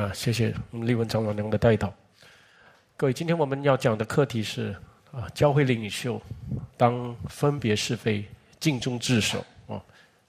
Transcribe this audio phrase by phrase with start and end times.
[0.00, 1.92] 啊，谢谢立文长老娘的带导。
[2.96, 4.74] 各位，今天我们要讲的课题是
[5.12, 6.20] 啊，教会领袖
[6.74, 8.24] 当分别是非，
[8.58, 9.78] 尽忠职守啊，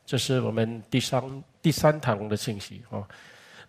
[0.06, 3.08] 这是我们第三第三堂的信息啊。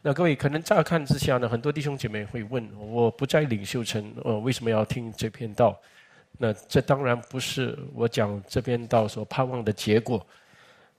[0.00, 5.80] 那各位可能乍看之下呢，很多弟兄姐妹会问：我不在领袖层，我，为什么要听这篇道？
[6.37, 10.27] 那这当然不是我讲这篇道所盼望的结果。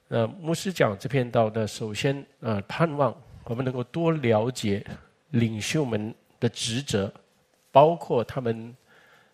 [0.08, 3.14] 呃，牧师讲这篇道呢，首先呃，盼望。
[3.46, 4.86] 我们能够多了解
[5.32, 7.12] 领袖们的职责，
[7.72, 8.76] 包括他们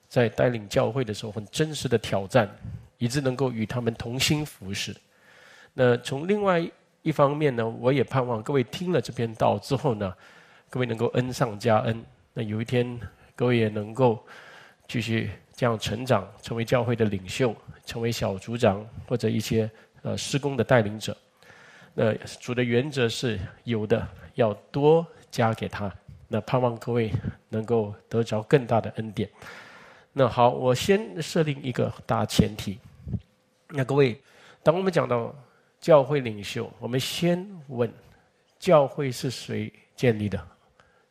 [0.07, 2.49] 在带领教会的时候很真实的挑战，
[2.97, 4.95] 以致能够与他们同心服侍。
[5.73, 6.65] 那从另外
[7.01, 10.13] 一方面呢，我也盼望各位听了这篇道之后呢，
[10.69, 12.03] 各位能够恩上加恩。
[12.33, 12.99] 那有一天，
[13.35, 14.25] 各位也能够
[14.87, 17.55] 继续这样成长，成为教会的领袖，
[17.85, 19.69] 成为小组长或者一些
[20.01, 21.15] 呃施工的带领者。
[22.01, 25.93] 那主的原则是有的要多加给他，
[26.29, 27.11] 那盼望各位
[27.49, 29.29] 能够得着更大的恩典。
[30.13, 32.79] 那好，我先设定一个大前提。
[33.67, 34.17] 那各位，
[34.63, 35.35] 当我们讲到
[35.81, 37.91] 教会领袖，我们先问
[38.57, 40.41] 教会是谁建立的？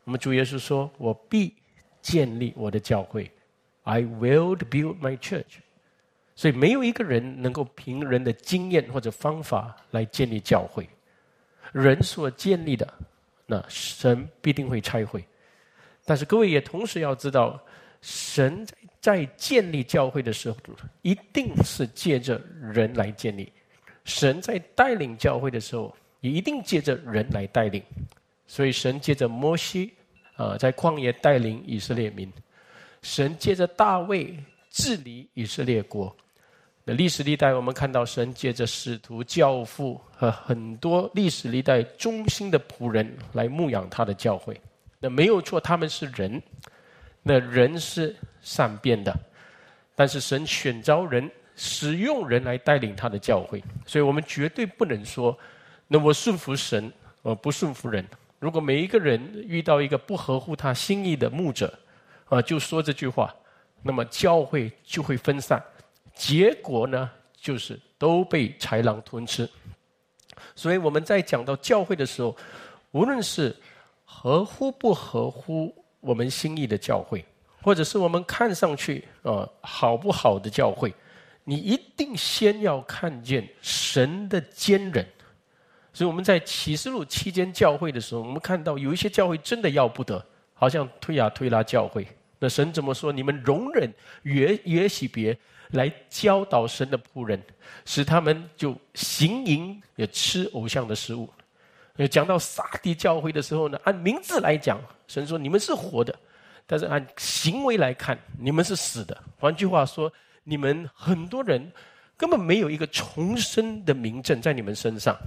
[0.05, 1.53] 我们主耶稣说：“我必
[2.00, 3.31] 建立我的教会。
[3.83, 5.59] ”I will build my church.
[6.39, 10.89] 所以没有一个人能够凭人的经验或者方法来建立教会，
[11.72, 12.89] 人所建立的，
[13.44, 15.25] 那神必定会拆毁。
[16.05, 17.61] 但是各位也同时要知道，
[18.03, 18.64] 神
[19.00, 20.56] 在建立教会的时候，
[21.03, 22.41] 一定是借着
[22.72, 23.50] 人来建立；
[24.05, 27.83] 神在带领教会的时候，也一定借着人来带领。
[28.47, 29.92] 所以神借着摩西
[30.36, 32.28] 啊，在旷野带领以色列民；
[33.03, 34.39] 神借着大卫
[34.70, 36.16] 治理以色列国。
[36.91, 44.59] 那历史历代，我们看到神借着使徒、教父和很多历史历代忠心的仆人来牧养他的教会。
[44.99, 46.43] 那没有错，他们是人，
[47.22, 49.15] 那人是善变的，
[49.94, 53.62] 但是神选召人，使用人来带领他的教会。
[53.84, 55.38] 所以我们绝对不能说，
[55.88, 58.03] 那我顺服神，我不顺服人。
[58.38, 61.70] 如果每一个人遇到一个不合乎他心意的牧者，
[62.31, 63.37] 啊，就说这句话，
[63.82, 65.62] 那么教会就会分散。
[66.19, 67.09] 结果呢，
[67.41, 69.49] 就是都被豺狼吞吃。
[70.56, 72.37] 所以我们在讲到教会的时候，
[72.91, 73.55] 无论是
[74.05, 77.25] 合乎不合乎我们心意的教会，
[77.62, 80.93] 或者是我们看上去啊好不好的教会，
[81.45, 85.06] 你一定先要看见神的坚忍。
[85.93, 92.05] 所以我们在启示录期间教会的时候，我们看到有一些教会真的要不得，好像推亚推拉教会。
[92.41, 93.12] 那神怎么说？
[93.12, 93.93] 你们容忍
[94.25, 95.39] 约约喜别。
[95.71, 97.43] 来教导神的仆人，
[97.84, 101.29] 使他们就行淫也吃偶像的食物。
[102.11, 106.15] 讲到撒地教会的时候呢，按名字来讲，神说你们是活的，
[106.65, 109.21] 但是按行为来看，你们是死的。
[109.37, 110.12] 换句话说，
[110.45, 111.73] 你们很多人
[112.17, 115.19] 根本没有一个重生的名证在你们身上。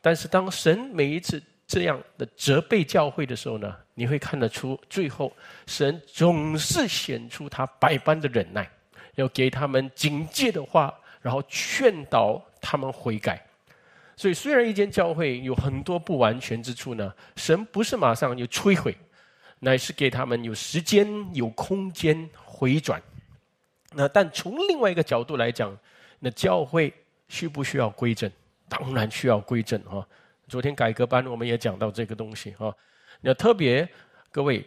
[0.00, 5.30] 但是当神每一次这样的责备教会的时候呢，你会看得出，最后
[5.66, 8.66] 神总是显出他百般的忍耐。
[9.16, 13.44] 要给他们警戒的话，然后劝导他们悔改。
[14.16, 18.96] 所以，虽然一间教会有很多不完全之处呢，神不是马上就摧毁，
[19.58, 23.02] 乃是给他们有时间、有空间回转。
[23.94, 25.76] 那但从另外一个角度来讲，
[26.18, 26.92] 那教会
[27.28, 28.30] 需不需要归正？
[28.68, 30.06] 当然需要归正啊！
[30.48, 32.72] 昨天改革班我们也讲到这个东西啊。
[33.20, 33.86] 那特别
[34.30, 34.64] 各位，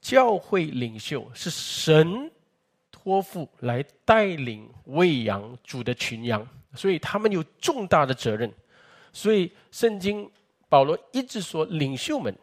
[0.00, 2.30] 教会领袖是神。
[3.08, 8.52] 托付来带领喂养主的群羊，所以他们有重大的责任。
[9.14, 10.30] 所以圣经
[10.68, 12.36] 保罗一直说，领袖们、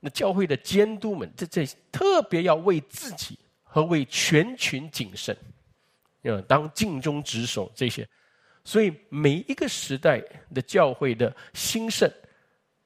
[0.00, 5.36] 那教会的监督们，这这特别要为自己和为全群谨慎，
[6.22, 8.04] 要当尽忠职守这些。
[8.64, 10.20] 所以每一个时代
[10.52, 12.10] 的教会的兴盛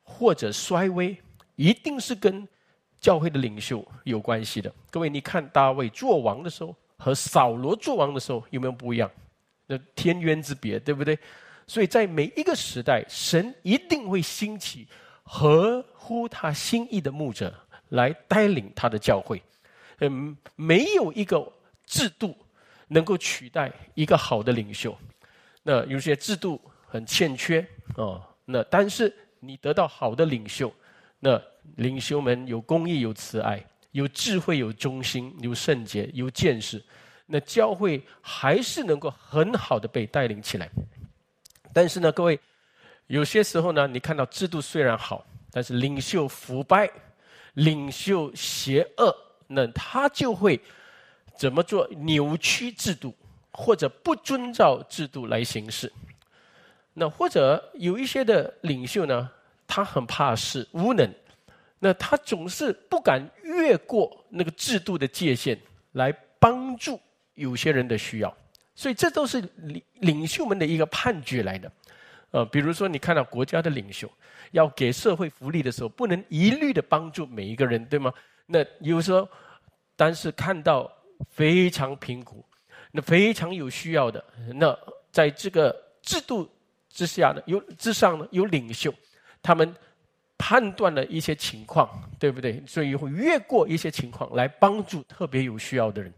[0.03, 1.17] 或者衰微，
[1.57, 2.47] 一定是跟
[3.01, 4.71] 教会的领袖有关系的。
[4.91, 6.77] 各位，你看大卫做王的时候。
[7.03, 9.11] 和扫罗做王的时候有没有不一样？
[9.67, 11.19] 那天渊之别，对不对？
[11.67, 14.87] 所以在每一个时代，神一定会兴起
[15.25, 17.53] 合乎他心意的牧者
[17.89, 19.43] 来带领他的教会。
[19.99, 21.45] 嗯，没有一个
[21.87, 22.37] 制度
[22.87, 24.97] 能够取代一个好的领袖。
[25.65, 27.67] 那有些制度很欠缺
[27.97, 28.23] 哦。
[28.45, 30.73] 那但是你得到好的领袖，
[31.19, 31.43] 那
[31.77, 33.61] 领袖们有公义，有慈爱。
[33.93, 36.83] 有智慧，有忠心，有圣洁，有见识，
[37.27, 40.69] 那教会还是能够很好的被带领起来。
[41.73, 42.39] 但是呢，各位，
[43.07, 46.91] 有些时候呢，你看到制度虽然好，但是领袖腐败、
[47.55, 49.15] 领袖邪恶，
[49.47, 50.61] 那他就会
[51.37, 51.89] 怎么做？
[51.91, 53.15] 扭曲制度，
[53.53, 55.93] 或者不遵照制度来行事。
[56.95, 59.31] 那或者有一些的领袖呢，
[59.67, 61.11] 他很怕事、无能，
[61.79, 63.27] 那他总是不敢
[63.73, 65.59] 越过那个制度的界限
[65.93, 67.01] 来帮助
[67.35, 68.37] 有些人的需要。
[68.75, 71.73] 所以这都是领领袖们的一个判决来的。
[72.31, 74.11] 呃，比如说你看到国家的领袖
[74.51, 78.13] 要给社会福利的时候，不能一律的帮助每一个人，对吗？
[78.47, 79.29] 那有时候，
[79.97, 80.91] 但是看到
[81.31, 82.45] 非常贫苦、
[82.91, 84.23] 那非常有需要的，
[84.55, 84.77] 那
[85.11, 86.49] 在这个制度
[86.89, 88.93] 之下呢，有之上呢有领袖，
[89.43, 89.75] 他们
[90.45, 92.61] 判断了一些情况，对不对？
[92.67, 96.13] 所以会越过一些情况来帮助特别有需要的人。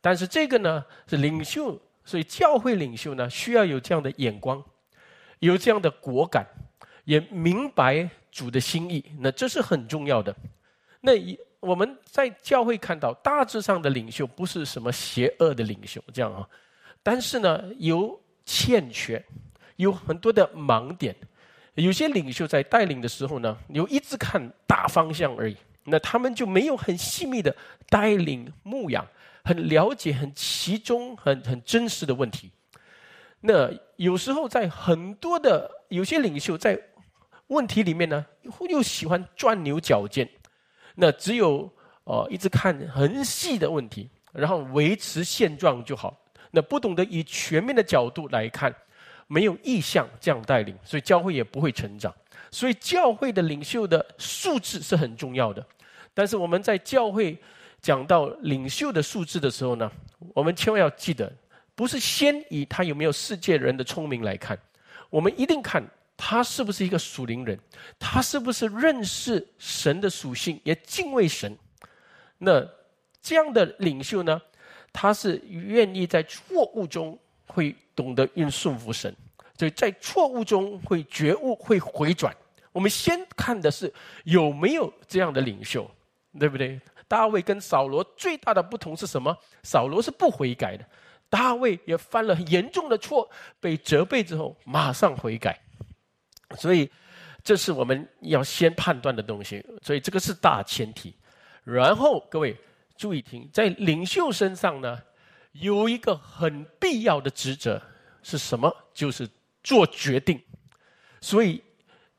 [0.00, 4.64] 但是这个呢是领袖，所以教会领袖呢需要有这样的眼光。
[5.40, 6.46] 有这样的果敢，
[7.04, 10.34] 也明白主的心意，那这是很重要的。
[11.02, 11.12] 那
[11.60, 16.48] 我们在教会看到，大致上的领袖不是什么邪恶的领袖，这样啊。
[17.02, 19.22] 但是呢，有欠缺，
[19.76, 21.14] 有很多的盲点。
[21.78, 27.54] 有些领袖在带领的时候呢，有一直看大方向而已，那他们就没有很细密的
[27.88, 29.06] 带领牧养，
[29.44, 32.50] 很了解很其中很很真实的问题。
[33.40, 36.76] 那有时候在很多的有些领袖在
[37.46, 38.26] 问题里面呢，
[38.68, 40.28] 又喜欢钻牛角尖，
[40.96, 41.70] 那只有
[42.04, 46.18] 哦一直看很细的问题，然后维持现状就好。
[46.50, 48.74] 那不懂得以全面的角度来看，
[49.28, 52.12] 没有意向这样带领，所以教会也不会成长。
[52.50, 55.64] 所以教会的领袖的素质是很重要的。
[56.12, 57.38] 但是我们在教会
[57.80, 59.88] 讲到领袖的素质的时候呢，
[60.34, 61.32] 我们千万要记得。
[61.74, 64.58] 不是先以他有没有世界人的聪明来看，
[65.10, 65.80] 我们一定看
[66.16, 67.56] 他是不是一个属灵人，
[68.00, 71.56] 他是不是认识神的属性，也敬畏神。
[72.38, 72.68] 那
[73.22, 74.42] 这样的领袖呢，
[74.92, 77.16] 他是愿意在错误中
[77.48, 79.12] 会懂得运顺服神，
[79.58, 82.32] 所以在错误中会觉悟、会回转。
[82.70, 83.92] 我们先看的是
[84.24, 85.90] 有没有这样的领袖，
[86.38, 86.80] 对不对？
[87.08, 89.36] 大卫跟扫罗最大的不同是什么？
[89.62, 90.84] 扫罗是不悔改的。
[91.30, 93.28] 大卫也犯了很严重的错，
[93.60, 95.58] 被责备之后马上悔改，
[96.56, 96.90] 所以
[97.42, 99.64] 这是我们要先判断的东西。
[99.82, 101.14] 所以这个是大前提。
[101.64, 102.56] 然后各位
[102.96, 104.98] 注意听，在领袖身上呢，
[105.52, 107.80] 有一个很必要的职责
[108.22, 108.74] 是什么？
[108.92, 109.28] 就是
[109.62, 110.40] 做决定。
[111.20, 111.62] 所以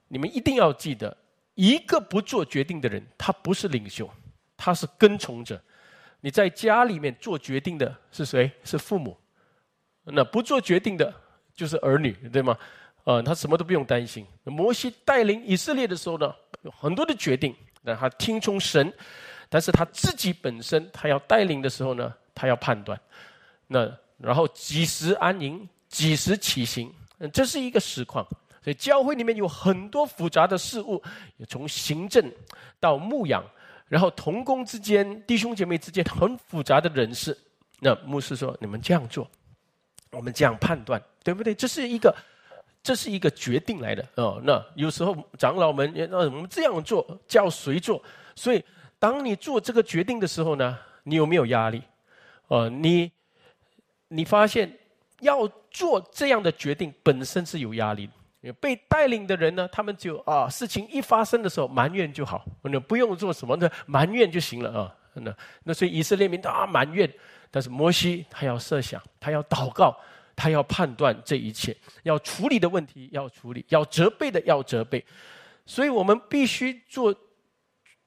[0.07, 1.15] 你们一定要记得，
[1.55, 4.09] 一个不做决定的人，他不是领袖，
[4.57, 5.61] 他是跟从者。
[6.21, 8.51] 你在家里面做决定的是谁？
[8.63, 9.17] 是父母。
[10.03, 11.13] 那不做决定的，
[11.55, 12.57] 就是儿女，对吗？
[13.05, 14.25] 呃，他什么都不用担心。
[14.43, 16.33] 摩西带领以色列的时候呢，
[16.63, 18.91] 有很多的决定，那他听从神，
[19.47, 22.97] 但是他自己本身，他要带领的时候呢，他要判断。
[23.67, 26.89] 那然后几时安营，几时起行，
[27.33, 28.25] 这是一个实况。
[28.63, 31.01] 所以教会里面有很多复杂的事物，
[31.47, 32.31] 从行政
[32.79, 33.43] 到牧养。
[33.89, 37.35] 然后同工之间、弟兄姐妹之间很复杂的人事，
[37.79, 39.27] 那牧师说：“你们这样做，
[40.11, 41.55] 我们这样判断，对不对？
[41.55, 42.15] 这是一个，
[42.83, 44.39] 这是一个决定来的哦。
[44.43, 47.99] 那有时候长老们也让我们这样做，叫谁做？
[48.35, 48.63] 所以
[48.99, 51.81] 当你做这个决定的时候呢，你有没有压力？
[52.49, 53.09] 哦，你
[54.09, 54.71] 你发现
[55.21, 58.13] 要做这样的决定本身是有压力的。”
[58.61, 64.95] 被带领的人呢，他们就啊，事情一发生的时候埋怨就好，那不用做什么的埋怨就行了啊。
[65.15, 67.13] 那那所以以色列民啊埋怨，
[67.51, 69.93] 但是摩西他要设想，他要祷告，
[70.37, 75.03] 他要判断这一切，要处理的问题要处理，要责备的要责备。
[75.65, 77.13] 所以我们必须做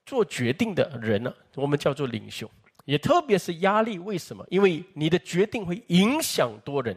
[0.06, 2.50] 做决定的人呢，我们叫做领袖，
[2.84, 3.98] 也特别是压力。
[3.98, 4.46] 为什么？
[4.50, 6.96] 因为你的决定会影响多人。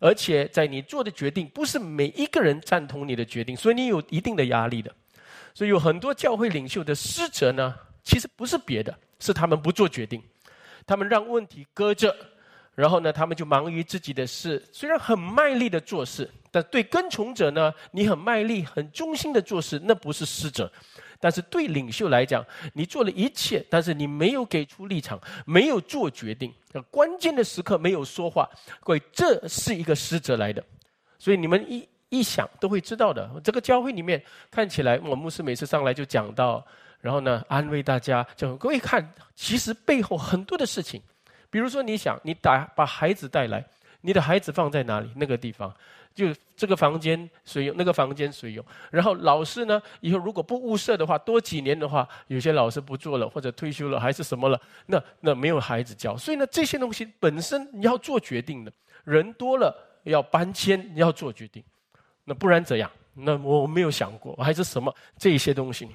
[0.00, 4.94] 而且在你做的决定，不是每一个人赞同你的决定，所以你有一定的压力的。
[5.52, 7.74] 所以有很多教会领袖的失责呢，
[8.04, 10.22] 其实不是别的，是他们不做决定，
[10.86, 12.14] 他们让问题搁着，
[12.76, 14.64] 然后呢，他们就忙于自己的事。
[14.70, 20.70] 虽然很卖力的做事，但对跟从者呢，你很卖力、很忠心的做事，那不是失责。
[21.20, 22.44] 但是对领袖来讲，
[22.74, 26.52] 你做了一切，但是你没有给出立场，没有做决定，
[26.90, 28.48] 关键的时刻没有说话，
[28.80, 30.62] 各位，这是一个失责来的。
[31.18, 33.28] 所以你们一一想都会知道的。
[33.42, 36.64] 这个教会里面看起来，我牧师每次上来就讲到，
[37.00, 41.02] 然后呢安慰大家，就各位看，其实背后很多的事情。
[41.50, 43.64] 比如说，你想你打把孩子带来，
[44.02, 45.10] 你的孩子放在哪里？
[45.16, 45.74] 那个地方，
[46.18, 47.76] 就这个房间谁用？
[47.78, 48.64] 那个房间谁用？
[48.90, 49.80] 然后老师呢？
[50.00, 54.60] 以后如果不物色的话，多几年的话，有些老师不做了，或者退休了，还是什么了？
[54.86, 56.16] 那那没有孩子教。
[56.16, 58.72] 所以呢，这些东西本身你要做决定的，
[59.04, 59.72] 人多了
[60.02, 61.62] 要搬迁，你要做决定。
[62.24, 62.90] 那不然怎样？
[63.14, 65.88] 那我没有想过，还是什么这些东西。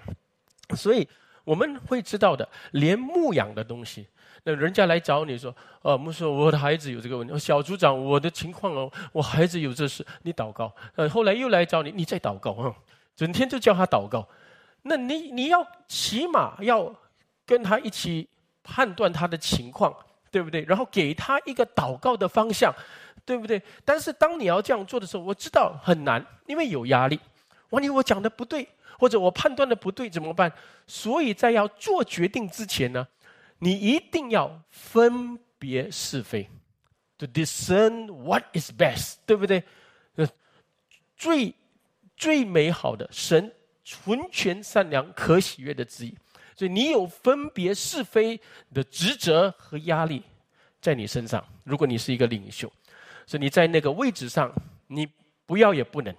[0.73, 1.05] 所以
[1.43, 4.07] 我们会知道的，连牧养的东西。
[4.45, 7.37] 那人家来找你说：“哦，牧师，我的孩子有这个问题。
[7.39, 12.75] 小组长，我的情况哦，我孩子有这事，你祷告。”呃，后来又来找你，你再祷告啊，
[13.15, 14.27] 整天就叫他祷告。
[14.81, 16.93] 那你你要起码要
[17.45, 18.27] 跟他一起
[18.63, 19.95] 判断他的情况，
[20.29, 20.61] 对不对？
[20.63, 22.73] 然后给他一个祷告的方向，
[23.25, 23.61] 对不对？
[23.85, 27.17] 但是当你要这样做的时候，我知道很难，因为有压力。
[27.69, 28.67] 万一我讲的不对，
[28.99, 30.51] 或者我判断的不对怎么办？
[30.85, 33.07] 所以在要做决定之前呢？
[33.59, 36.49] 你一定要分别是非
[37.17, 39.63] ，to discern what is best，对不对？
[41.15, 41.55] 最
[42.17, 43.49] 最美好的神
[43.85, 46.13] 纯全善良可喜悦的旨意，
[46.55, 48.37] 所以你有分别是非
[48.73, 50.21] 的职责和压力
[50.81, 51.41] 在你身上。
[51.63, 52.69] 如果你是一个领袖，
[53.25, 54.51] 所以你在那个位置上，
[54.87, 55.07] 你
[55.45, 56.13] 不要也不能。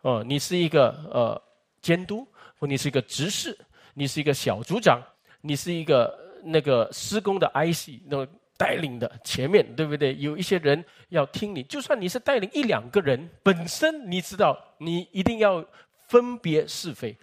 [0.00, 1.42] 哦，你是一个呃
[1.82, 2.26] 监督，
[2.58, 3.58] 或你是一个执事，
[3.92, 5.02] 你是一个小组长，
[5.42, 6.23] 你是一个。
[6.44, 10.14] 那个施工的 IC，那个带领的前面，对不对？
[10.16, 15.64] 有一些人要听你，就算你是带领一两个人，本身你知道，你一定要
[16.06, 17.16] 分别是非。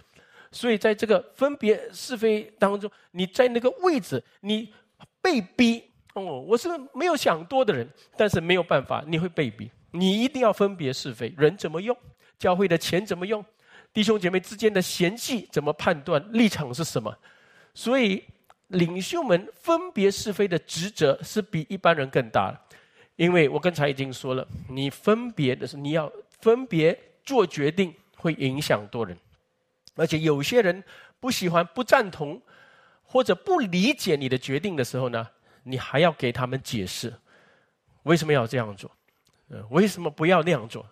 [0.52, 4.74] 所以在这个分别是非当中，你在那个位置，你
[5.22, 5.82] 被逼
[6.14, 6.42] 哦。
[6.42, 7.88] 我是没有想多的人，
[8.18, 11.34] 但是没有办法，你会被逼，你一定要分别是非。
[11.38, 11.96] 人怎么用？
[12.38, 13.44] 教会的钱怎么用？
[13.94, 16.22] 弟兄姐妹之间的嫌隙怎么判断？
[16.34, 17.18] 立场是什么？
[17.74, 18.22] 所以。
[18.72, 22.60] 领袖们分别是非的职责是比一般人更大的，
[23.16, 29.18] 因为我刚才已经说了，你分别的是你要分别做决定，会影响多人，
[29.96, 30.84] 而且有些人
[31.20, 32.42] 不喜欢、不赞同
[33.04, 35.28] 或者不理解你的决定的时候呢，
[35.64, 37.14] 你还要给他们解释
[38.04, 38.90] 为什么要这样做，
[39.50, 40.86] 呃，为什么不要那样做？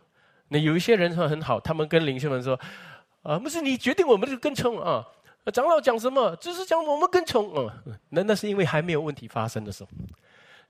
[0.50, 2.60] 那有一些人说很好，他们跟领袖们说，
[3.22, 5.08] 啊，不是你决定，我们就跟从啊。
[5.52, 6.36] 长老讲什么？
[6.38, 7.54] 只是讲我们跟从。
[7.56, 9.90] 嗯，那那是因为还没有问题发生的时候，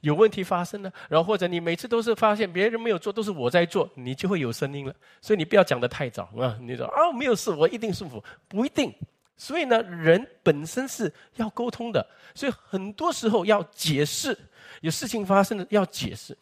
[0.01, 4.93] 有问题发生了，然后或者你每次都是发现别人没有做，都是我在做，你就会有声音了。
[5.21, 6.57] 所以你不要讲的太早啊！
[6.61, 8.93] 你说啊，没有事，我一定舒服，不一定。
[9.35, 12.05] 所以呢，人本身是要沟通的，
[12.35, 14.37] 所以很多时候要解释，
[14.81, 16.37] 有事情发生了要解释。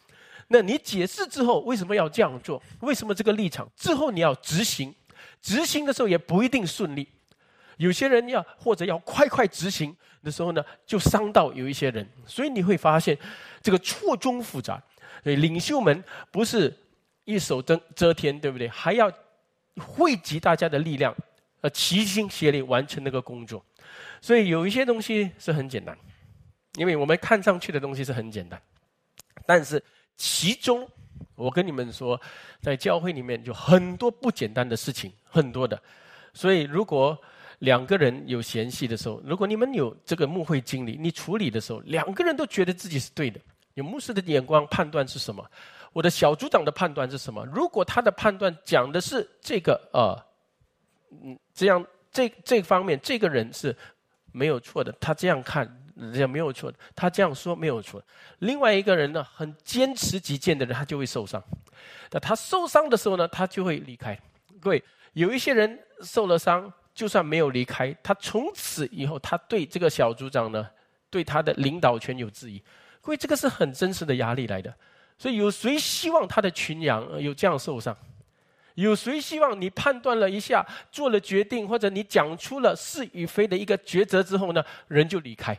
[0.48, 2.62] 那你解释之后，为什么要这样做？
[2.80, 3.70] 为什么这个立场？
[3.76, 4.94] 之后你要执行，
[5.42, 7.08] 执行的时候也不一定顺利。
[7.78, 13.18] 有些人要或者要快快执行的时候呢，就伤到有一些人，所以你会发现
[13.62, 14.82] 这个错综复杂。
[15.24, 16.74] 所以领袖们不是
[17.26, 18.68] 一手遮遮天，对不对？
[18.70, 19.12] 还要
[19.78, 21.14] 汇集大家的力量，
[21.62, 23.64] 呃，齐心协力完成那个工作。
[24.22, 25.98] 所以有一些东西是很简单，
[26.76, 28.62] 因为我们看上去的东西是很简单，
[29.46, 29.84] 但是
[30.16, 30.88] 其中
[31.36, 32.20] 我跟你们说，
[32.62, 35.80] 在教会里面有很多不简单的事情，很多的。
[36.34, 37.20] 所以如果
[37.60, 43.40] 两个人有嫌隙的时候，如果你们有这个牧会经历，你处理的时候，两个人都觉得自己是对的，
[43.74, 45.44] 有牧师的眼光判断是什么？
[45.92, 47.44] 我的小组长的判断是什么？
[47.46, 50.16] 如果他的判断讲的是这个呃，
[51.24, 53.76] 嗯，这样这这方面这个人是
[54.32, 55.68] 没有错的，他这样看
[56.14, 58.00] 也没有错的，他这样说没有错。
[58.40, 61.44] 另外一个人呢，很坚持己见的人，他就会受伤。
[62.12, 64.16] 那他受伤的时候呢，他就会离开。
[64.60, 64.84] 各位，
[65.14, 66.72] 有一些人受了伤。
[66.98, 70.68] 就算没有离开，他从此以后，他对这个小组长呢，
[71.12, 72.58] 对他的领导权有质疑。
[73.02, 74.74] 各位，这个是很真实的压力来的。
[75.16, 77.96] 所以，有谁希望他的群羊有这样受伤？
[78.74, 85.56] 有谁希望你判断了一下，做了决定，或者你讲出了是与非的一个抉择之后呢，人就离开？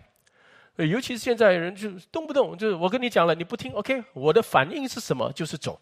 [0.74, 4.02] 尤其是现在人就动不动就是我跟你讲了，你不听，OK？
[4.12, 5.32] 我的反应是什么？
[5.32, 5.80] 就是走。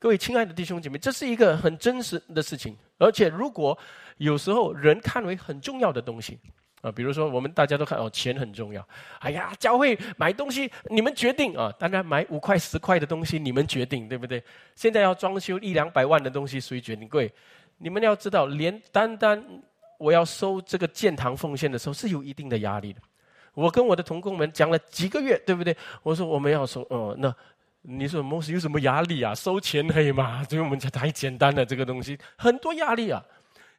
[0.00, 2.76] 各位亲爱的弟兄姐妹，这是一个很真实的事情。
[2.98, 3.76] 而且，如果
[4.18, 6.38] 有时候人看为很重要的东西
[6.82, 8.86] 啊，比如说我们大家都看哦，钱很重要。
[9.18, 14.40] 哎呀，教会买东西你们决定啊，当然买五块十块的东西你们决定，对不对？
[14.76, 17.08] 现在要装修一两百万的东西谁决定？
[17.08, 17.32] 各位，
[17.78, 19.44] 你们要知道，连单单
[19.98, 23.00] 我要收这个建堂奉献的时候是有一定的压力的。
[23.52, 25.76] 我跟我的同工们讲了几个月，对不对？
[26.04, 27.34] 我说我们要收，哦，那。
[27.90, 29.34] 你说牧师有什么压力啊？
[29.34, 30.44] 收钱可以吗？
[30.44, 33.24] 所以我们讲太简单了，这个东西很多压力啊！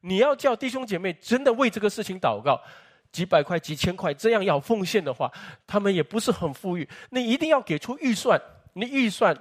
[0.01, 2.59] 你要叫弟兄姐妹真的为这个事情祷告，
[3.11, 5.31] 几百块、几千块这样要奉献的话，
[5.67, 6.89] 他们也不是很富裕。
[7.11, 8.41] 你一定要给出预算，
[8.73, 9.37] 你预算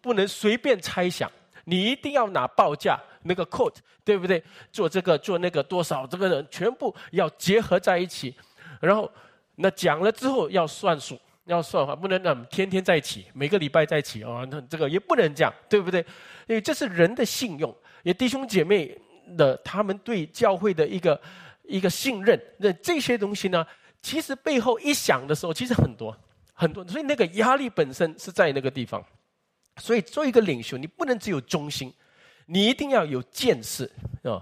[0.00, 1.30] 不能随便猜想，
[1.64, 4.42] 你一定要拿报价那个 quote，对不对？
[4.72, 8.34] 做这个做那个多少，这个人全部要结合在一起，
[8.80, 9.12] 然后
[9.56, 16.00] 那讲了之后要算数，要算话，不能让天天在一起，每个礼拜在一起啊，那这个也不能这样，对不对？
[16.46, 18.96] 因为这是人的信用，也弟兄姐妹
[19.36, 21.20] 的他们对教会的一个
[21.64, 23.66] 一个信任，那这些东西呢？
[24.02, 26.16] 其实背后一想的时候，其实很多
[26.52, 29.04] 很多，所以那个压力本身是在那个地方。
[29.78, 31.92] 所以做一个领袖，你不能只有忠心，
[32.46, 33.84] 你一定要有见识
[34.22, 34.40] 啊！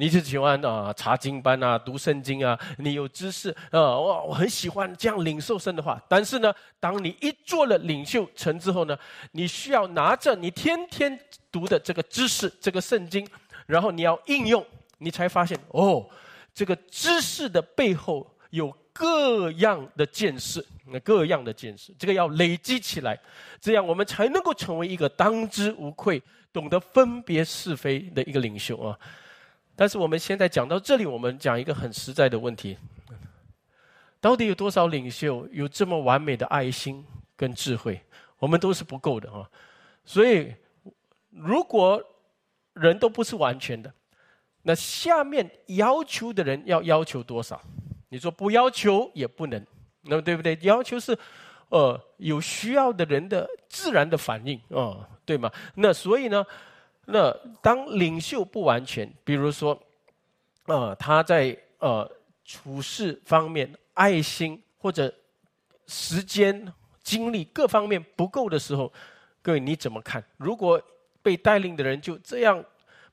[0.00, 6.02] 你就喜欢啊查经班啊读圣经啊，你有知识啊，我我很喜欢这样领受神的话。
[6.08, 8.98] 但是呢，当你一做了领袖成之后呢，
[9.32, 11.20] 你需要拿着你天天
[11.52, 13.28] 读的这个知识，这个圣经，
[13.66, 14.64] 然后你要应用，
[14.96, 16.08] 你才发现哦，
[16.54, 18.74] 这个知识的背后有。
[18.92, 23.18] 各样的见识，那各样的见识，这个要累积起来，
[23.58, 26.20] 这样我们才能够成为一个当之无愧、
[26.52, 28.98] 懂得分别是非的一个领袖啊！
[29.80, 32.76] 但是我们现在讲到这里，我们讲一个很实在的问题：
[34.20, 37.02] 到底有多少领袖有这么完美的爱心
[37.34, 37.98] 跟智慧？
[38.38, 39.48] 我们都是不够的啊！
[40.04, 40.54] 所以，
[41.30, 41.98] 如果
[42.74, 43.90] 人都不是完全的，
[44.64, 47.58] 那下面要求的人要要求多少？
[48.10, 49.66] 你说不要求也不能，
[50.02, 50.58] 那么对不对？
[50.60, 51.16] 要求是，
[51.70, 55.50] 呃，有需要的人的自然的反应啊，对吗？
[55.76, 56.44] 那所以呢，
[57.12, 59.78] 那当领袖不完全，比如说，
[60.66, 62.10] 呃，他在呃
[62.44, 65.12] 处事方面、爱心或者
[65.86, 68.92] 时间、精力各方面不够的时候，
[69.42, 70.24] 各位你怎么看？
[70.36, 70.80] 如果
[71.22, 72.64] 被带领的人就这样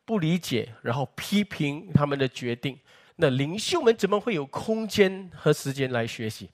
[0.06, 2.78] 不理解，然后批评他们的决定。
[3.16, 6.50] 那领袖们怎么会有空间和时间来学习？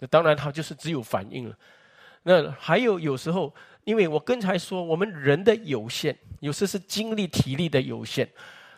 [0.00, 1.56] 那当然，他就是只有反应了。
[2.24, 8.28] 那还有有时候，因为我刚才说，我们人的有限，有时是精力、体力的有限，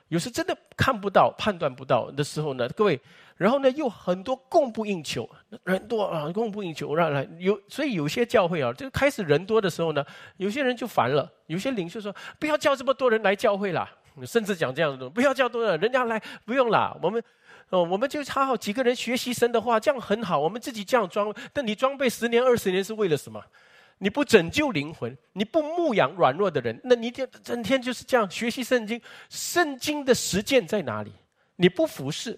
[0.09, 3.01] 有时真的看不到、判断不到的时候呢，各位，
[3.37, 5.29] 然后呢又很多供不应求，
[5.65, 10.05] 人多啊，供不应求，让来有，所以有些教会啊，就开始人多的时候呢，
[10.37, 13.89] 有些人就烦了，有些领袖说：“不要叫这么多人来教会了。”
[14.27, 16.95] 甚至讲这样的，不要叫多人，人家来不用啦。
[17.03, 17.23] 我们，
[17.71, 20.39] 哦，我们就差好几个人学习神的话，这样很好。
[20.39, 23.43] 我们自己这样装，但你装备十年二十年是为了什么？
[24.03, 29.01] 你不拯救灵魂，你不牧养软弱的人，那你就整天就是这样学习圣经。
[29.29, 31.13] 圣经的实践在哪里？
[31.55, 32.37] 你不服侍，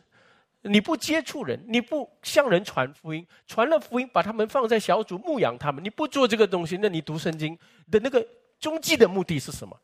[0.61, 7.59] 你不接触人，你不向人传福音，传了福音把他们放在小组牧养他们，你不做这个东西，那你读圣经
[7.91, 8.23] 的那个
[8.61, 9.75] 终极的目的是什么？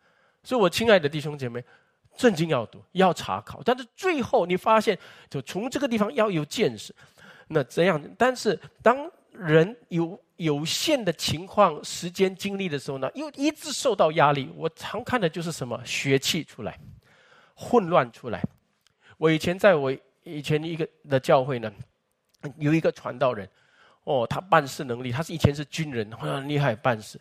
[0.42, 1.64] 所以，我亲爱的弟兄姐妹，
[2.14, 4.98] 圣经要读，要查考，但是最后你发现，
[5.30, 6.94] 就从这个地方要有见识。
[7.48, 14.50] 那这样，但是当人有有限的情况、时间、精力的时候呢，又一直受到压力。
[14.57, 16.79] 我常看的就是什么血气出来，
[17.55, 18.42] 混乱出来。
[19.18, 21.70] 我以前在我以前一个的教会呢，
[22.57, 23.48] 有一个传道人，
[24.05, 27.20] 哦，他办事能力，他是以前是军人，很厉害办事，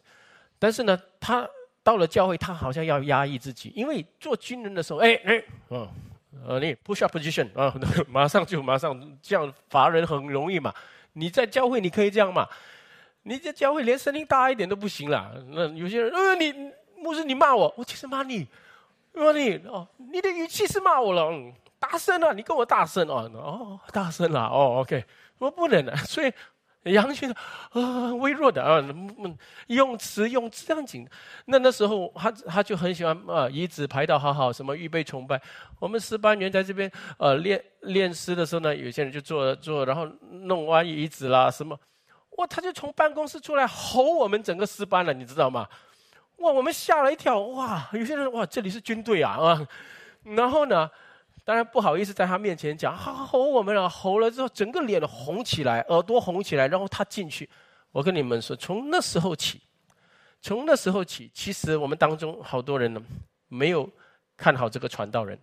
[0.58, 1.48] 但是呢，他。
[1.82, 5.88] 到了教会，他好像要压抑自己，因为做军人的时候，哎哎，嗯，
[6.46, 7.74] 呃，你 push up position 啊，
[8.08, 10.72] 马上就马上这样罚人很容易嘛。
[11.14, 12.48] 你在教会你可以这样嘛？
[13.30, 15.32] 你在教会连声音大一点都不行了。
[15.52, 16.52] 那有些人，呃，你
[16.98, 18.48] 牧师你骂我，我其实骂你，
[19.13, 25.06] 骂你哦，你的语气是骂我了，嗯，大声啊，你跟我大声哦，哦，大声了，哦，OK，
[25.38, 26.34] 我不能的，所以。
[26.84, 27.36] 杨先生，
[27.84, 28.82] 啊，微弱的啊，
[29.68, 31.06] 用词用这样紧。
[31.46, 35.39] 那那时候他他就很喜欢啊，椅子排到好好，什么预备崇拜。
[35.78, 41.78] 我们诗班员在这边呃练练诗的时候呢，有些人就坐坐，然后弄完椅子啦什么，
[42.39, 45.67] 哇，他就从办公室出来吼我们整个诗班了，你知道吗？
[46.38, 49.67] 哇，我们吓了一跳，哇，有些人哇，这里是军队啊啊，
[50.23, 50.89] 然后呢？
[51.45, 57.49] 当然不好意思在他面前讲，好吼我们了，吼了之后，整个脸红起来，耳朵红起来，然后他进去。
[57.91, 59.60] 我跟你们说，从那时候起，
[60.43, 63.02] 从那时候起，其实我们当中好多人呢，
[63.47, 63.89] 没有
[64.38, 65.39] 看好这个传道人，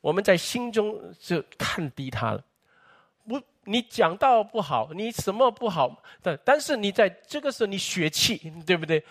[0.00, 2.42] 我们在心中就看低他了。
[3.64, 6.02] 你讲道不好，你什么不好？
[6.22, 9.04] 但但是你在这个时候，你血气，对不对？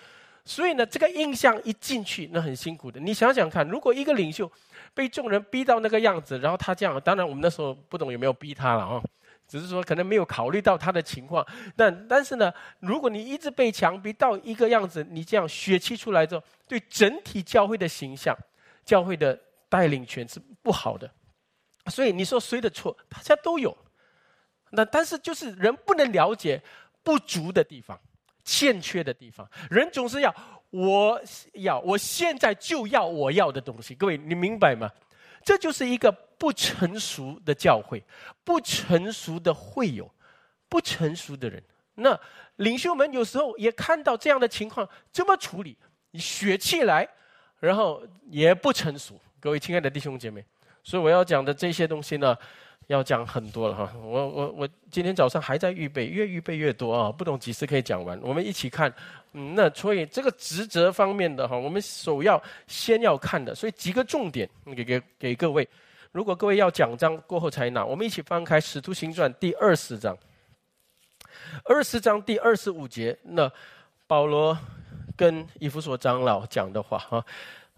[0.45, 2.99] 所以呢，这个印象一进去，那很辛苦的。
[2.99, 4.51] 你想想看，如果一个领袖，
[4.95, 9.01] 被众人逼到那个样子，然后他这样，当然我们那时候不懂有没有逼他了啊，
[9.47, 11.45] 只是说可能没有考虑到他的情况。
[11.75, 18.35] 但但是呢，如果你一直被强逼到一个样子，你这样血气出来之后，对整体教会的形象、
[18.83, 21.07] 教会的带领权是不好的。
[21.87, 22.97] 所以你说谁的错？
[23.07, 23.77] 大家都有。
[24.71, 26.61] 那但是就是人不能了解
[27.03, 27.99] 不足的地方，
[28.43, 29.49] 欠缺的地方。
[29.69, 30.33] 人总是要
[30.69, 31.21] 我
[31.53, 33.95] 要我现在就要我要的东西。
[33.95, 34.89] 各位，你明白吗？
[35.43, 38.03] 这就是一个不成熟的教会，
[38.43, 40.09] 不成熟的会友，
[40.67, 41.63] 不成熟的人。
[41.95, 42.19] 那
[42.57, 45.77] 领袖们有时候也看到这样的情况，怎么处理？
[46.11, 47.07] 你血气来，
[47.59, 49.19] 然后也不成熟。
[49.39, 50.43] 各位亲爱的弟兄姐妹，
[50.89, 52.35] 所以我要讲的这些东西呢。
[52.87, 58.19] 要讲很多了哈，我我我今天早上还在预备，越预备越多啊，不懂几时可以讲完。
[58.23, 58.91] 我们一起看，
[59.33, 65.69] 嗯，那所以这个职责方面的哈，我们首要先要看的，所以几个重点给给给各位。
[66.11, 70.17] 如果各位要讲章过后才拿，我们一起翻开《使徒行传》第二十章，
[71.65, 73.47] 二十章第二十五节，那
[74.07, 74.57] 保罗
[75.15, 77.25] 跟以弗所长老讲的话哈，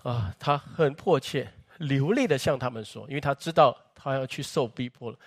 [0.03, 3.77] 啊，他很迫切流泪的向他们说，因为他知道。
[4.03, 5.17] 他要去受逼迫了，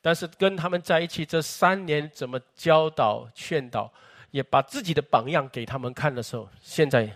[0.00, 3.92] 但是跟他们在一起这三年，怎么教导、劝导，
[4.30, 7.12] 也把自己的榜样给他们看的时候，现在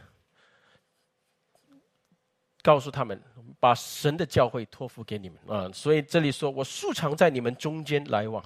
[2.62, 3.22] 告诉他们，
[3.60, 5.70] 把神的教会托付给你们啊！
[5.72, 8.44] 所以这里说我素常在你们中间来往，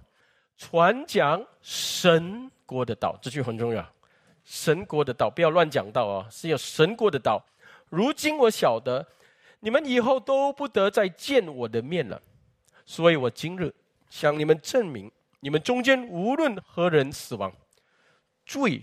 [0.58, 3.82] 传讲神国的道，这句很重要。
[4.44, 6.28] 神国的道，不要乱讲道啊！
[6.30, 7.42] 是有神国的道。
[7.88, 9.06] 如今我晓得，
[9.60, 12.20] 你们以后都不得再见我的面了。
[12.86, 13.74] 所以我今日
[14.08, 17.52] 向你们证明，你们中间无论何人死亡，
[18.46, 18.82] 罪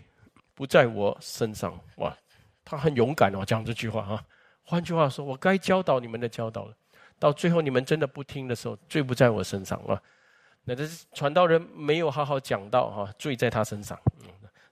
[0.54, 1.80] 不在我身上。
[1.98, 2.16] 哇，
[2.64, 4.24] 他很勇敢哦，讲这句话啊。
[4.64, 6.76] 换句话说，我该教导你们的教导了，
[7.18, 10.02] 到最后你们真的不听的时候，罪不在我身上啊。
[10.64, 14.00] 那这是传道人没有好好讲到哈，罪在他身上。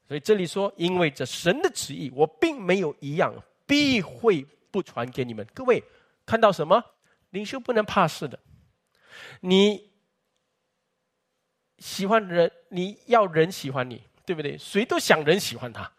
[0.08, 3.34] 所以这里说，因为这神的旨意，我并没有一样
[3.66, 5.48] 必会不传给你们。
[5.54, 5.84] 各位
[6.26, 6.84] 看到什么？
[7.30, 8.40] 领袖不能怕事的。
[9.42, 9.92] 你
[11.78, 14.58] 喜欢人，你要人喜欢你，对不对？
[14.58, 15.92] 谁都想人喜欢他，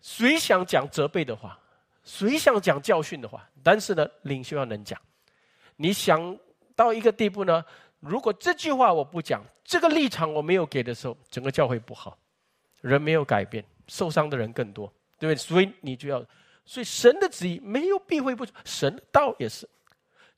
[0.00, 1.58] 谁想讲责备的话，
[2.04, 3.46] 谁想讲教训的话？
[3.62, 4.98] 但是呢，领袖要能讲。
[5.76, 6.38] 你想
[6.74, 7.64] 到一个地步呢？
[8.00, 12.18] 如果这句话我不讲，这个立场我没有给的时候，整个教会不好，
[12.80, 14.86] 人没有改变，受伤的人更多，
[15.18, 15.36] 对不对？
[15.36, 16.24] 所以你就要，
[16.64, 19.68] 所以神的旨意没有避讳不说，神的道也是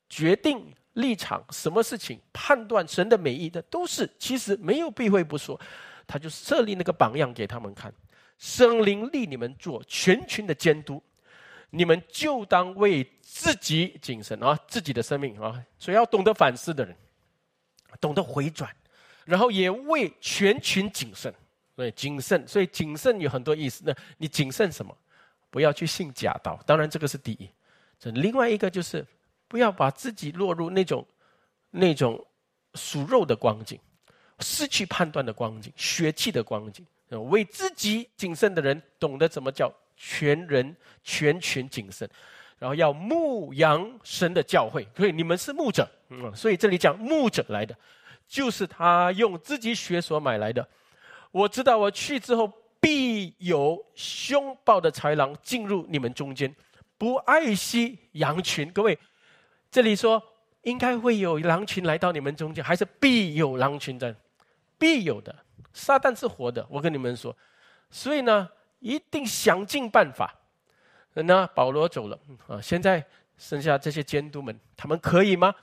[0.09, 0.73] 决定。
[0.97, 5.61] 立场，什么事情判断神的美意的，都是其实没有避讳不说，
[6.07, 7.93] 他就设立那个榜样给他们看。
[8.39, 10.99] 圣灵立你们做全群的监督，
[11.69, 16.97] 你们就当为自己谨慎啊，自己的生命啊，所以要懂得反思的人，
[18.01, 18.75] 懂得回转，
[19.23, 21.31] 然后也为全群谨慎。
[21.75, 23.83] 对，谨慎，所以谨慎有很多意思。
[23.85, 24.97] 那你谨慎什么？
[25.49, 27.49] 不要去信假道，当然这个是第一。
[27.99, 29.05] 这另外一个就是。
[29.49, 31.07] 不要把自己落入那种、
[31.71, 32.21] 那种
[32.73, 33.79] 属肉的光景，
[34.39, 36.85] 失去判断的光景，血气的光景。
[37.29, 42.09] 为自己谨慎的人，懂得怎么叫全人、全群谨慎，
[42.59, 44.85] 然后要牧羊神的教诲。
[44.97, 47.73] 所以你们是牧者，嗯，所以这里讲牧者来的，
[48.27, 50.67] 就是他用自己血所买来的。
[51.31, 56.53] 我知道我去之后，必有凶暴的豺狼进入你们中间，
[56.97, 58.71] 不爱惜羊群。
[58.71, 58.97] 各位。
[59.69, 60.23] 这里说
[60.61, 64.15] 应该会有狼群来到你们中间，还是必有狼群在？
[64.77, 65.35] 必有的，
[65.73, 67.35] 撒旦是活的，我跟你们说。
[67.91, 70.33] 所以呢，一定想尽办法。
[71.13, 73.05] 那保罗走了啊，现在
[73.37, 75.53] 剩下这些监督们，他们可以吗？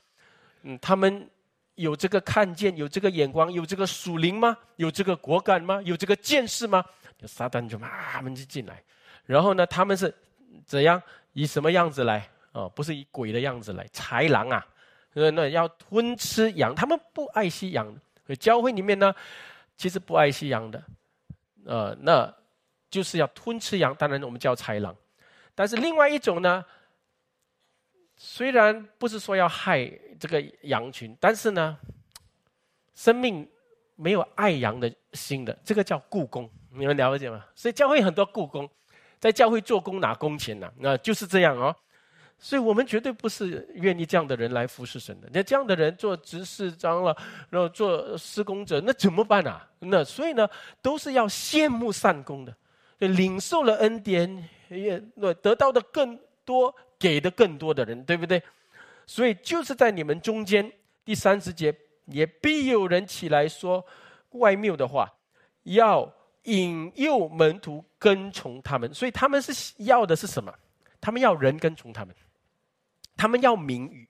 [0.63, 1.29] 嗯，他们
[1.77, 4.55] 有这个看见，有这个眼光，有这个属灵吗？
[4.77, 5.81] 有这个果敢吗？
[5.83, 6.85] 有这个见识吗？
[7.27, 7.91] 撒旦就慢
[8.23, 8.83] 慢就进来，
[9.25, 10.15] 然后呢，他们是
[10.65, 12.29] 怎样以什么样子来？
[12.53, 14.65] 哦，不是以鬼的样子来，豺狼啊，
[15.13, 17.93] 那那要吞吃羊，他们不爱惜羊。
[18.39, 19.15] 教会里面呢，
[19.77, 20.83] 其实不爱惜羊的，
[21.67, 22.33] 呃，那
[22.89, 23.95] 就是要吞吃羊。
[23.97, 24.97] 当然我们叫豺狼，
[25.55, 26.65] 但是另外一种呢，
[28.17, 29.85] 虽然不是说要害
[30.19, 31.77] 这个羊群，但是呢，
[32.95, 33.47] 生命
[33.97, 37.45] 没有爱羊的心的，这个叫雇工，你们了解吗？
[37.55, 38.69] 所以教会很多雇工，
[39.19, 41.75] 在教会做工拿工钱呐，那就是这样哦。
[42.37, 45.29] 所以我们绝对不是愿意这样的人来服侍神的。
[45.33, 47.17] 那这样的人做执事长了，
[47.49, 49.67] 然后做施工者，那怎么办啊？
[49.79, 50.47] 那所以呢，
[50.83, 52.55] 都是要羡慕善功的，
[52.99, 54.99] 领受了恩典，也
[55.41, 58.43] 得到的更多，给的更多的人，对不对？
[59.07, 60.71] 所以就是在你们中间，
[61.05, 61.75] 第三十节
[62.07, 63.83] 也必有人起来说
[64.31, 65.11] 外谬的话，
[65.63, 66.13] 要
[66.45, 68.93] 引诱门徒跟从他们。
[68.95, 70.53] 所以他们是要的是什么？
[71.01, 72.15] 他们要人跟从他们。
[73.17, 74.09] 他们要名誉，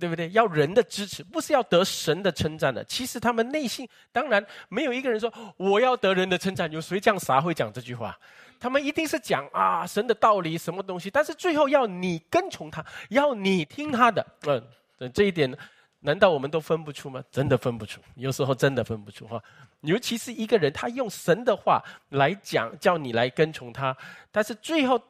[0.00, 0.30] 对不对？
[0.30, 2.82] 要人的支持，不是要得神的称赞的。
[2.84, 8.18] 其实他们内心当然没有一个人说我要得人的称赞，有谁这样傻会讲这句话？
[8.58, 14.24] 他们一定是讲啊神的道理什么东西，但是最后要你跟从他，要你听他的。
[14.46, 15.52] 嗯，这一点
[16.02, 17.24] 难道我们都分不出吗？
[17.30, 19.42] 真的分不出，有时候真的分不出哈。
[19.80, 23.96] 尤其是一个人，他用神的话来讲，叫你来跟从他，
[24.30, 25.00] 但是最后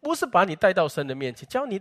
[0.00, 1.80] 不是把你带到神的面前，叫你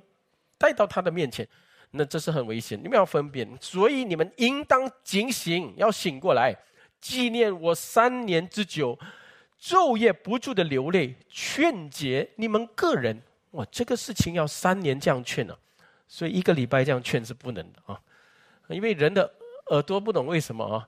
[0.58, 1.48] 带到他的面前，
[1.92, 2.80] 那这是很危险。
[2.82, 6.56] 你们要分辨，所以你们应当警醒，要醒过来，
[7.02, 8.98] 纪念我三年之久。
[9.62, 15.58] 昼夜不住的流泪劝解你们个人，哇，这个事情要三年这样劝呢，
[16.06, 17.98] 所以一个礼拜这样劝是不能的啊，
[18.70, 19.30] 因为人的
[19.68, 20.88] 耳朵不懂为什么啊，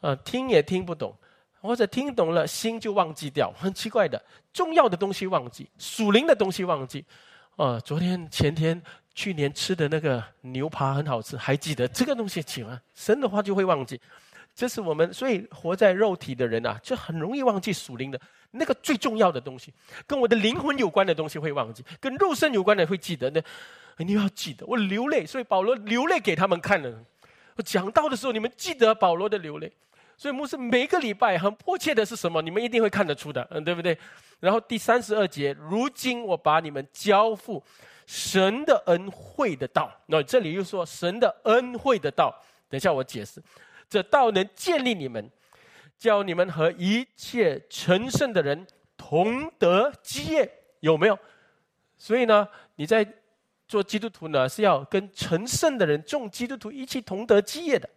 [0.00, 1.14] 呃，听也听不懂，
[1.60, 7.04] 或者听懂了心就忘记掉，很奇怪的，重要的东西忘记，属灵的东西忘记，
[7.56, 8.80] 啊，昨天、前天、
[9.14, 14.00] 去年吃的那个牛扒很好吃，还记得这个东西，喜欢神的话就会忘记。
[14.54, 18.18] 这是我们，所以活在肉体的人啊，就很容易忘记属灵的
[18.52, 19.70] 那个最重要的东西，
[20.06, 23.28] 跟我的灵魂有关的东西会忘记，跟肉身有关的会记得。
[23.30, 23.42] 那
[23.98, 27.04] 你要记得，我流泪，所以保罗流泪给他们看了。
[27.56, 29.72] 我讲到的时候，你们记得保罗的流泪。
[30.18, 32.40] 所以牧师每个礼拜很迫切的是什么？
[32.40, 33.98] 你们一定会看得出的，嗯，对不对？
[34.40, 37.62] 然后第三十二节，如今我把你们交付
[38.06, 39.92] 神的恩惠的道。
[40.06, 42.34] 那这里又说神的恩惠的道，
[42.70, 43.42] 等一下我解释。
[43.90, 45.30] 这道能建立你们，
[45.98, 48.66] 叫你们和一切成圣的人
[48.96, 51.18] 同得基业，有没有？
[51.98, 53.06] 所以呢，你在
[53.68, 57.88] 做基督徒呢，是要跟成圣的人、众基督徒一起同得基业的，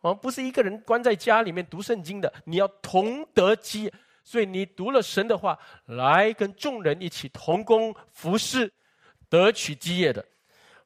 [0.00, 3.92] 哦，不是一个人关在家里面读圣经的，你要同得基业。
[4.22, 8.70] 所以你读了神的话，来跟众人一起同工服侍，
[9.28, 10.24] 得取基业的。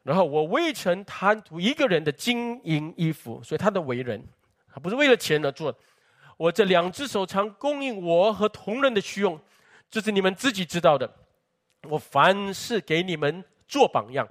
[0.03, 4.23] 然后我未曾贪图一个人的金银衣服，所以他的为人，
[4.73, 5.77] 他不是为了钱而做。
[6.37, 9.39] 我这两只手常供应我和同人的需用，
[9.91, 11.11] 这是你们自己知道的。
[11.83, 14.29] 我凡事给你们做榜样，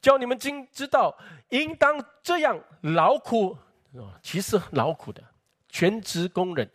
[0.00, 1.16] 教你们经知道
[1.48, 3.56] 应当这样劳苦，
[4.22, 5.22] 其实劳苦的
[5.68, 6.70] 全职工人，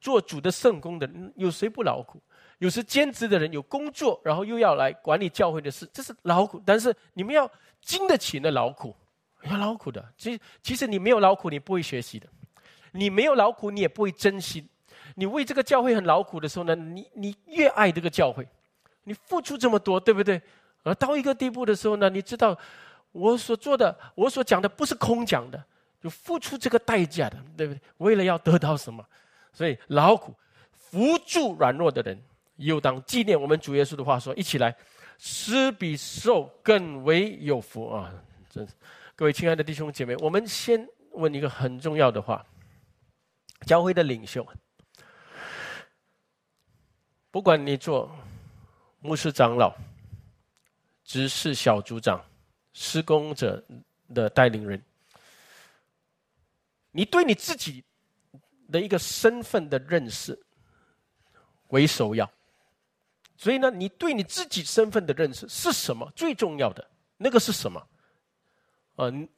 [0.00, 2.22] 做主的圣工的，有谁不劳苦？
[2.58, 6.62] 有时兼职的人有工作，然后又要来管理教会的事，这是劳苦。
[6.64, 7.50] 但是你们要。
[7.86, 8.96] 经得起那劳苦，
[9.42, 10.02] 要劳苦的。
[10.16, 12.26] 其，其实你没有劳苦，你不会学习的；
[12.92, 14.66] 你没有劳苦，你也不会珍惜。
[15.16, 18.48] 你为这个教会很劳苦的时候呢，你你越爱这个教会，
[19.02, 20.40] 你付出这么多，对不对？
[20.84, 22.56] 而到一个地步的时候呢，你知道
[23.10, 25.60] 我所做的，我所讲的不是空讲的，
[26.00, 27.80] 就付出这个代价的，对不对？
[27.96, 29.04] 为了要得到什么？
[29.52, 30.32] 所以劳苦
[30.72, 32.22] 扶助软弱的人，
[32.56, 34.76] 又当纪念我们主耶稣的话说：一起来。
[35.16, 38.12] 施比受更为有福啊！
[38.50, 38.74] 真是，
[39.14, 42.44] 各位亲爱的弟兄姐妹，我们先问一个很重要的话：
[43.64, 44.44] 教会的领袖，
[47.30, 48.10] 不管你做
[48.98, 49.72] 牧师长老、
[51.04, 52.24] 执事小组长、
[52.72, 53.62] 施工者
[54.14, 54.82] 的带领人，
[56.90, 57.84] 你对你自己
[58.72, 60.38] 的一个身份的认识
[61.68, 62.28] 为首要。
[63.36, 66.10] 所以呢，你对你自己身份的认识是什么？
[66.14, 67.86] 最重要的那个是什么？
[68.96, 69.28] 嗯，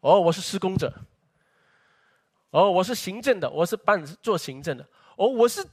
[0.00, 0.92] 哦，我是施工者。
[2.50, 4.86] 哦，我是行政的，我是办做行政的。
[5.16, 5.66] 哦，我是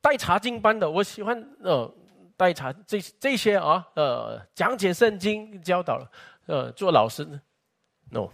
[0.00, 1.92] 带查经班的，我喜欢呃
[2.36, 6.06] 带查这这些啊呃讲解圣经教导
[6.46, 7.24] 呃做老师。
[8.10, 8.28] No，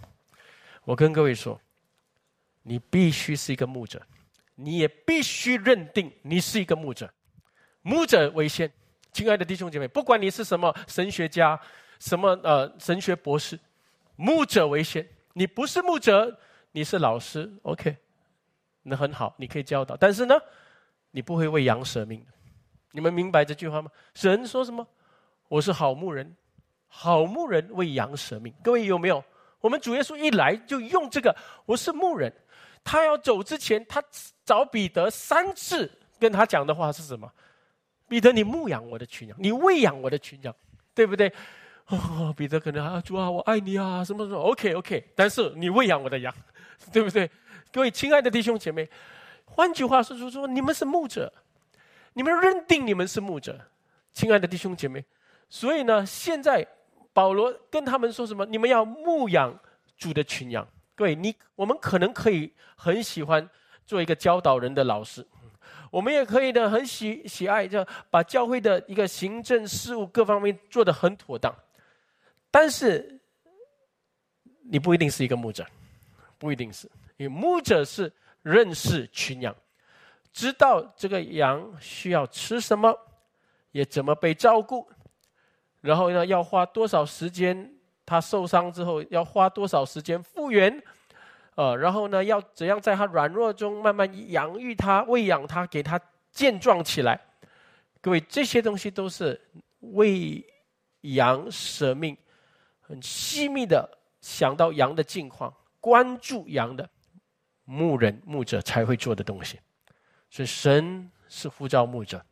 [0.84, 1.60] 我跟各位说，
[2.62, 4.02] 你必须是一个牧者，
[4.54, 7.10] 你也必须认定你是一个牧者。
[7.80, 8.70] 牧者为先，
[9.12, 11.58] 亲爱的弟兄姐妹，不管你是什么神学家，
[11.98, 13.58] 什么呃神学博士，
[14.16, 15.06] 牧者为先。
[15.32, 16.38] 你不是牧者，
[16.72, 17.96] 你是老师，OK，
[18.82, 19.96] 那很好，你可以教导。
[19.96, 20.34] 但是呢，
[21.10, 22.26] 你不会为羊舍命的。
[22.92, 23.90] 你们明白这句话吗？
[24.14, 24.86] 神说什么？
[25.48, 26.36] 我是好牧人，
[26.86, 28.54] 好牧人为羊舍命。
[28.62, 29.22] 各位有没有？
[29.60, 31.34] 我们主耶稣一来就用这个，
[31.66, 32.32] 我是牧人。
[32.84, 34.02] 他要走之前，他
[34.44, 37.30] 找彼得三次跟他讲的话是什么？
[38.08, 40.54] 彼得，你牧养我的群羊，你喂养我的群羊，
[40.94, 41.32] 对不对？
[41.86, 46.34] 哦，彼得可能啊，主啊，我爱你啊，什么什么？OK OK，但是你喂养我的羊，
[46.92, 47.30] 对不对？
[47.70, 48.88] 各位亲爱的弟兄姐妹，
[49.44, 51.32] 换句话说，说说你们是牧者，
[52.14, 53.58] 你们认定你们是牧者，
[54.12, 55.04] 亲爱的弟兄姐妹。
[55.48, 56.66] 所以呢，现在
[57.12, 58.44] 保罗跟他们说什么？
[58.46, 59.58] 你们要牧养
[59.96, 60.66] 主的群羊。
[60.94, 63.48] 各位，你我们可能可以很喜欢
[63.86, 65.26] 做一个教导人的老师。
[65.90, 71.54] 我们也可以呢，很喜喜爱，就把教会的一个行政事务各方面做得很妥当。
[72.50, 73.20] 但是，
[74.70, 75.66] 你不一定是一个牧者，
[76.38, 78.10] 不一定是，因为牧者是
[78.42, 79.54] 认识群羊，
[80.32, 82.98] 知道这个羊需要吃什么，
[83.72, 84.88] 也怎么被照顾，
[85.80, 87.74] 然后呢，要花多少时间，
[88.06, 90.82] 它受伤之后要花多少时间复原，
[91.54, 97.20] 呃，然后呢，要怎样在它软弱中慢慢养育它、喂养它，给它健壮起来。
[98.00, 99.40] 各位，这些东西都是
[99.80, 100.44] 为
[101.02, 102.16] 羊舍命，
[102.80, 106.88] 很细密的想到羊的境况，关注羊的
[107.64, 109.60] 牧人牧者才会做的东西。
[110.32, 112.24] 所以，神是呼召牧者，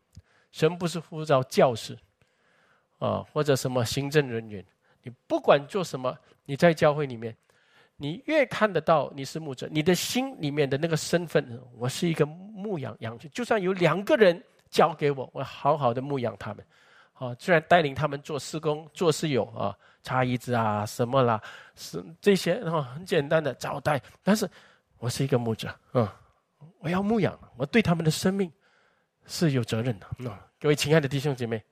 [0.50, 1.94] 神不是呼召教师
[2.98, 4.64] 啊，或者什么行政人员。
[5.02, 7.36] 你不管做什么，你在教会里面，
[7.96, 13.30] 你越看得到你是牧者，你的心里面的那个身份，我是一个牧羊羊群。
[13.34, 14.42] 就算有两个人。
[14.70, 16.64] 交给我，我好好的牧养他们，
[17.14, 21.42] 啊，虽然带领他们做施工，做事有啊，擦椅子啊，什么啦，
[21.74, 24.00] 是这些然后，很简单的招待。
[24.22, 24.48] 但是，
[24.98, 26.08] 我是一个牧者，嗯，
[26.78, 28.50] 我要牧养，我对他们的生命
[29.26, 30.06] 是有责任的。
[30.18, 31.62] 那各位亲爱的弟兄姐妹，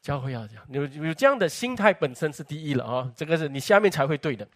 [0.00, 4.46] 教会要讲，有有这样的心态本身是第一了啊，这个是你下面才会对的。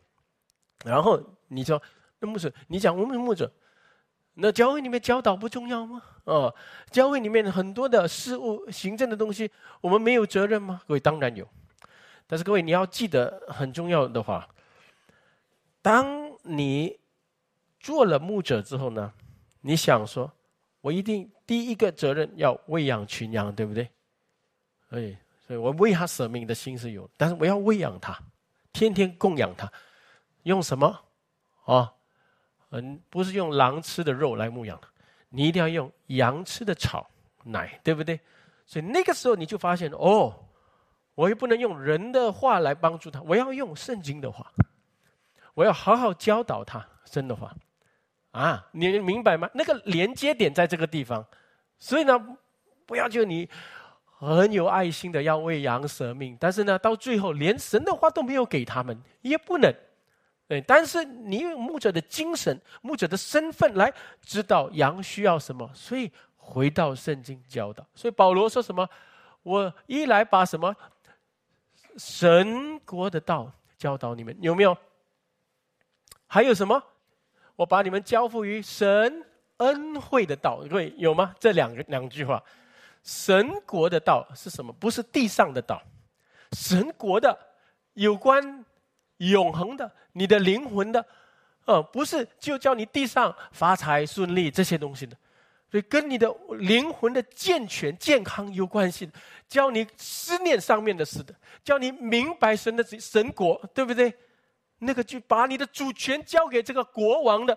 [0.84, 1.80] 然后你说，
[2.18, 3.50] 那牧者，你讲我们牧者。
[4.34, 6.00] 那教会里面教导不重要吗？
[6.24, 6.54] 哦，
[6.90, 9.50] 教会里面很多的事务、行政的东西，
[9.82, 10.80] 我们没有责任吗？
[10.86, 11.46] 各位当然有，
[12.26, 14.48] 但是各位你要记得很重要的话：
[15.82, 16.98] 当你
[17.80, 19.12] 做了牧者之后呢，
[19.60, 20.30] 你想说，
[20.80, 23.88] 我一定第一个责任要喂养群羊，对不对？
[24.90, 28.18] 哎，所以我为他舍命的心是有，但是我要喂养他，
[28.72, 29.70] 天天供养他，
[30.44, 31.00] 用什么？
[31.64, 31.92] 啊？
[32.70, 34.80] 嗯，不是用狼吃的肉来牧养，
[35.28, 37.08] 你一定要用羊吃的草
[37.44, 38.18] 奶，对不对？
[38.64, 40.32] 所以那个时候你就发现，哦，
[41.16, 44.52] 我又不能用人的话来帮助他，我要用圣经的话，
[45.54, 47.52] 我要好好教导他真的话，
[48.32, 49.48] 啊，你明白吗？
[49.54, 51.26] 那个连接点在这个地方，
[51.78, 52.18] 所以呢，
[52.86, 53.48] 不要就你
[54.02, 59.74] 很有爱心的要为羊舍命，但是呢，到最后连神的话都没有给他们，也不能。
[60.46, 67.86] 对，但是你用牧者的精神、牧者的身份来知道羊需要什么，所以回到圣经教导。
[67.94, 68.88] 所以保罗说什么？
[69.42, 70.74] 我一来把什么
[71.96, 74.76] 神国的道教导你们，有没有？
[76.26, 76.82] 还有什么？
[77.60, 79.22] 我把你们交付于神
[79.58, 81.34] 恩惠的道，各位有吗？
[81.38, 82.42] 这两个两句话，
[83.04, 84.72] 神国的道是什么？
[84.72, 85.82] 不是地上的道，
[86.52, 87.38] 神国的
[87.92, 88.64] 有关。
[89.18, 91.04] 永恒的，你的灵魂的，
[91.66, 95.14] 呃，不是就叫你地上发财顺利这些东西的，
[95.70, 99.12] 所以跟你的灵魂的健全健康有关系的，
[99.46, 104.10] 教你思念上面的事的，教你明白神的神国，对不对？
[104.80, 107.56] 那个就把你的主权交给这个国王的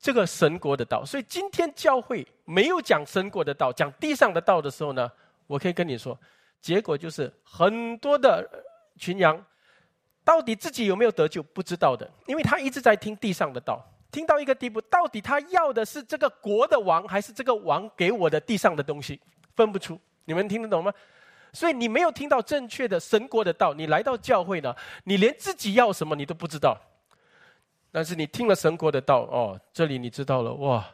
[0.00, 1.04] 这个神国的道。
[1.04, 5.10] 所以今天教会没有讲神国的道，讲地上的道的时候呢，
[5.46, 6.18] 我可以跟你说，
[6.60, 8.48] 结果就是很多的
[8.96, 9.44] 群羊。
[10.24, 11.40] 到底自己有没有得救？
[11.40, 13.80] 不知道的，因为他一直在听地上的道，
[14.10, 19.20] 听到一个地步，到底他要的是这个国的王，还是这个王给我的地上的东西，
[19.54, 19.96] 分不出。
[20.24, 20.92] 你们听得懂吗？
[21.52, 26.78] 所以你没有听到正确的神国的道，你来到教会呢，你连自己要什么你都不知道。
[27.90, 30.86] 但是你听了神国的道，哦，这里你知道了，哇，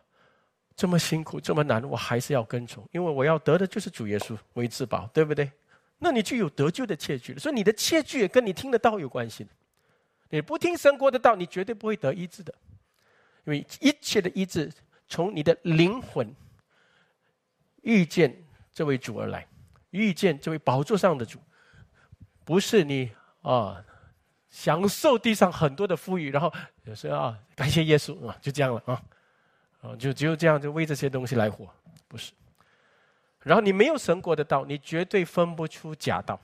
[0.76, 5.50] 这么辛苦，这么难，我还是要跟从，因为我要得的就是主耶稣为至宝，对不对？
[5.98, 9.46] 那你就有得救的切据了，所以你的切据也跟你听的道有关系。
[10.30, 12.54] 你不听神国的道，你绝对不会得医治的，
[13.44, 14.70] 因为一切的医治
[15.08, 16.34] 从你的灵魂
[17.82, 19.46] 遇见这位主而来，
[19.92, 21.38] 遇见这位宝座上的主，
[22.44, 23.82] 不是你啊
[24.50, 26.52] 享受地上很多的富裕，然后
[26.84, 29.02] 有时候啊感谢耶稣啊，就这样了啊，
[29.80, 31.66] 啊就只有这样就为这些东西来活，
[32.08, 32.32] 不是。
[33.40, 36.38] 然后你没有神国的道，你绝对分不出假道。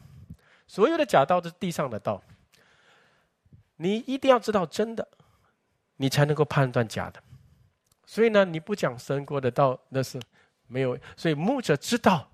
[0.66, 2.22] 所有的假道都是地上的道。
[3.76, 5.06] 你一定要知道真的，
[5.96, 7.22] 你才能够判断假的。
[8.04, 10.20] 所以呢，你不讲神国的道，那是
[10.66, 10.98] 没有。
[11.16, 12.28] 所以牧者知道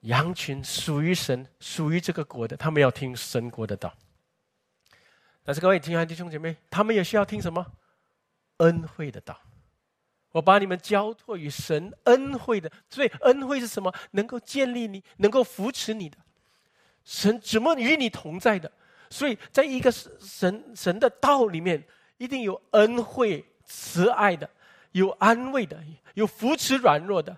[0.00, 3.92] 羊群属于神，属于这个国的，他们要听神国的道。
[5.42, 7.66] 但是各位亲爱的弟兄姐妹，他们也需要听什么
[8.58, 9.38] 恩惠的道。
[10.32, 13.92] 我把你们交托于神恩惠的，所以恩惠是什么？
[14.12, 16.16] 能够建立你，能够扶持你的，
[17.04, 18.70] 神怎么与你同在的？
[19.10, 21.84] 所以在一个神神的道里面，
[22.16, 24.48] 一定有恩惠、慈爱的，
[24.92, 25.82] 有安慰的，
[26.14, 27.36] 有扶持软弱的，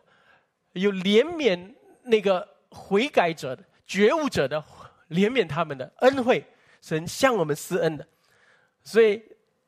[0.75, 4.65] 有怜悯那个悔改者的、觉悟者的，
[5.11, 6.45] 怜悯他们的恩惠。
[6.81, 8.05] 神向我们施恩的，
[8.83, 9.23] 所以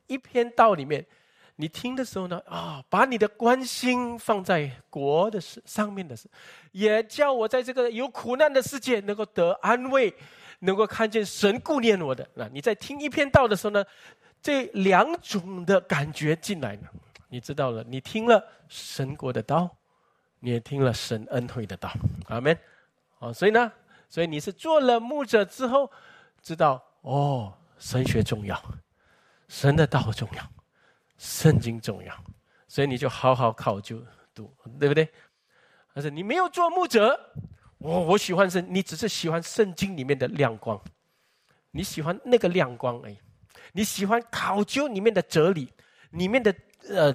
[0.09, 1.07] 一篇道里面，
[1.55, 6.28] 你听的时候呢，啊，把你的关心放在国的事上面的事，
[6.72, 10.12] 也叫我在这个有苦难的世界能够得安慰，
[10.59, 12.28] 能够看见神顾念我的。
[12.34, 13.84] 那你在听一篇道的时候呢，
[14.42, 16.88] 这两种的感觉进来呢，
[17.28, 19.70] 你知道了，你听了神国的道，
[20.40, 21.92] 你也听了神恩惠的道，
[22.26, 22.59] 阿门。
[23.24, 23.72] 啊，所以呢，
[24.10, 25.90] 所以你是做了牧者之后，
[26.42, 28.62] 知道哦，神学重要，
[29.48, 30.46] 神的道重要，
[31.16, 32.14] 圣经重要，
[32.68, 34.04] 所以你就好好考究
[34.34, 35.08] 读，对不对？
[35.94, 37.18] 但是你没有做牧者，
[37.78, 40.78] 我我喜欢圣，你只是喜欢圣经里面的亮光，
[41.70, 43.18] 你喜欢那个亮光而已，
[43.72, 45.72] 你喜欢考究里面的哲理，
[46.10, 46.54] 里面的
[46.90, 47.14] 呃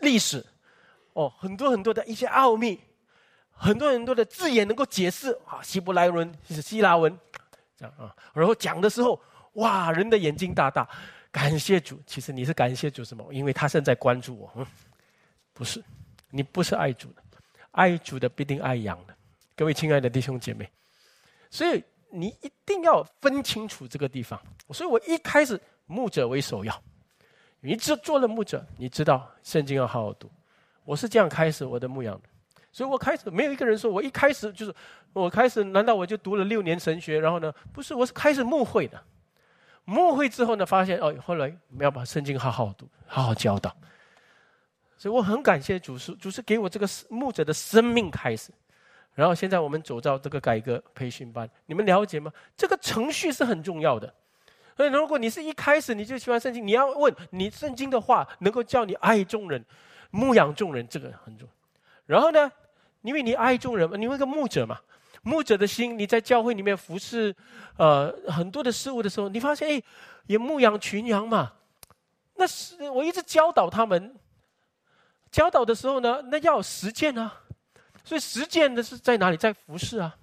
[0.00, 0.44] 历史，
[1.14, 2.78] 哦，很多很多的一些奥秘。
[3.62, 7.14] 很多很多的字眼能够解释啊，希伯来文是希腊文，
[7.76, 8.16] 这样啊。
[8.32, 9.20] 然后讲的时候，
[9.52, 10.88] 哇，人的眼睛大大，
[11.30, 12.00] 感谢主。
[12.06, 13.22] 其实你是感谢主什么？
[13.34, 14.66] 因为他正在关注我。
[15.52, 15.84] 不是，
[16.30, 17.22] 你不是爱主的，
[17.72, 19.14] 爱主的必定爱羊的。
[19.54, 20.66] 各位亲爱的弟兄姐妹，
[21.50, 24.40] 所以你一定要分清楚这个地方。
[24.70, 26.82] 所以我一开始牧者为首要，
[27.60, 30.32] 你只做了牧者，你知道圣经要好好读。
[30.82, 32.29] 我是这样开始我的牧养的。
[32.72, 34.74] 所以我开始没有一个人说我一开始就是
[35.12, 37.18] 我开始，难道我就读了六年神学？
[37.18, 39.02] 然后呢，不是，我是开始牧会的。
[39.84, 43.74] 牧会之后呢，发现哦，后来我们要把圣经好好读，好好教导。
[44.96, 48.52] 所以我很感谢主师主师给我这个牧者的生命开始。
[49.14, 52.32] 然后现在我们走到这个改革培训班，你们了解吗？
[52.56, 54.14] 这个程序是很重要的。
[54.76, 59.64] 所以如果你是一开始你就喜欢圣经，你要问你圣经的话能够叫你爱众人、
[60.12, 61.54] 牧养众人，这个很重要。
[62.06, 62.52] 然后呢？
[63.02, 64.78] 因为你爱众人，你一个牧者嘛，
[65.22, 67.34] 牧者的心，你在教会里面服侍，
[67.76, 69.82] 呃，很多的事物的时候，你发现哎，
[70.26, 71.52] 也牧养群羊嘛。
[72.34, 74.14] 那是我一直教导他们，
[75.30, 77.34] 教导的时候呢，那要实践啊。
[78.02, 79.36] 所以实践的是在哪里？
[79.36, 80.16] 在服侍啊，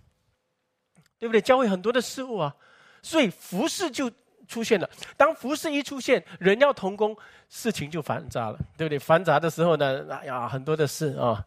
[1.19, 1.39] 对不对？
[1.39, 2.55] 教会很多的事物啊，
[3.03, 4.11] 所以服侍就
[4.47, 4.89] 出现了。
[5.15, 7.15] 当服侍一出现，人要同工，
[7.49, 8.97] 事情就繁杂了，对不对？
[8.97, 11.45] 繁杂的时候呢，哎呀，很多的事啊，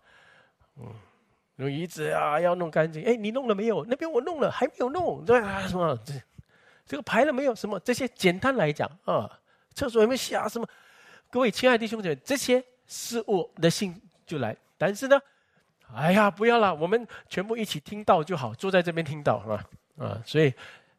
[0.77, 0.93] 嗯。
[1.61, 3.05] 用椅子啊，要弄干净。
[3.05, 3.85] 哎，你弄了没有？
[3.85, 5.25] 那边我弄了，还没有弄。
[5.25, 6.15] 对啊，什么这
[6.87, 7.55] 这个排了没有？
[7.55, 9.31] 什么这些简单来讲啊，
[9.75, 10.49] 厕所有没有洗啊？
[10.49, 10.67] 什么？
[11.31, 13.95] 各位亲爱的弟兄姐妹，这些事物的心
[14.27, 14.57] 就来。
[14.79, 15.21] 但是呢，
[15.95, 19.65] 哎呀，不要了，我们全部一起听到就好，坐在这边听到啊
[19.99, 20.23] 啊。
[20.25, 20.53] 所以，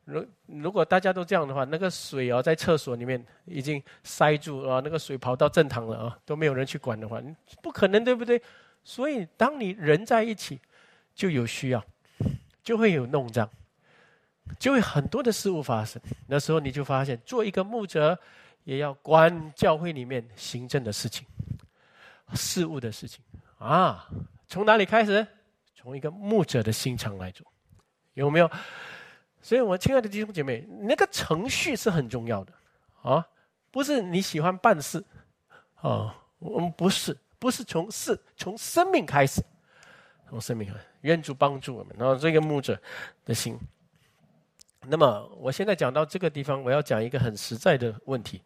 [0.05, 7.20] 如如果大家都这样的话，那个水啊，在厕所里面已经塞住啊，那个水跑到正堂了啊，都没有人去管的话，
[7.62, 8.41] 不可能，对不对？
[8.84, 10.60] 所以，当你人在一起，
[11.14, 11.84] 就有需要，
[12.64, 13.50] 就会有弄脏，
[14.60, 16.02] 就会很多的事物发生。
[16.28, 18.18] 那时候你就发现，做一个牧者，
[18.64, 21.28] 也要管教会里面行政的事情、
[22.34, 23.24] 事务的事情
[23.60, 24.10] 啊。
[24.48, 25.26] 从哪里开始？
[25.76, 27.46] 从一个牧者的心肠来做，
[28.14, 28.52] 有没有？
[29.42, 32.54] 所以，我亲爱的弟兄姐妹，那个程序是很重要的
[33.02, 33.28] 啊，
[33.72, 35.04] 不是你喜欢办事
[35.76, 37.18] 啊，我们不是。
[37.42, 39.44] 不是从事，从生命开始，
[40.30, 41.96] 从生命开始，愿主帮助我们。
[41.98, 42.80] 然后这个牧者
[43.26, 43.58] 的心。
[44.86, 48.44] 那么我现在讲到这个地方，我要讲一个很实在的问题。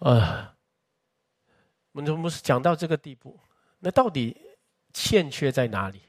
[0.00, 0.52] 啊，
[1.92, 3.38] 我们不是讲到这个地步，
[3.78, 4.36] 那到底
[4.92, 6.02] 欠缺在哪里？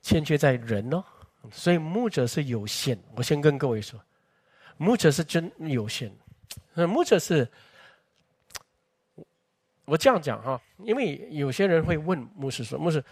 [0.00, 1.04] 欠缺在人呢？
[1.50, 2.96] 所以牧者是有限。
[3.16, 4.00] 我先跟各位说，
[4.76, 6.16] 牧者是真有限。
[6.72, 7.50] 那牧者是。
[9.86, 13.02] 我这样讲哈，因为有些人会问牧师说：“牧师，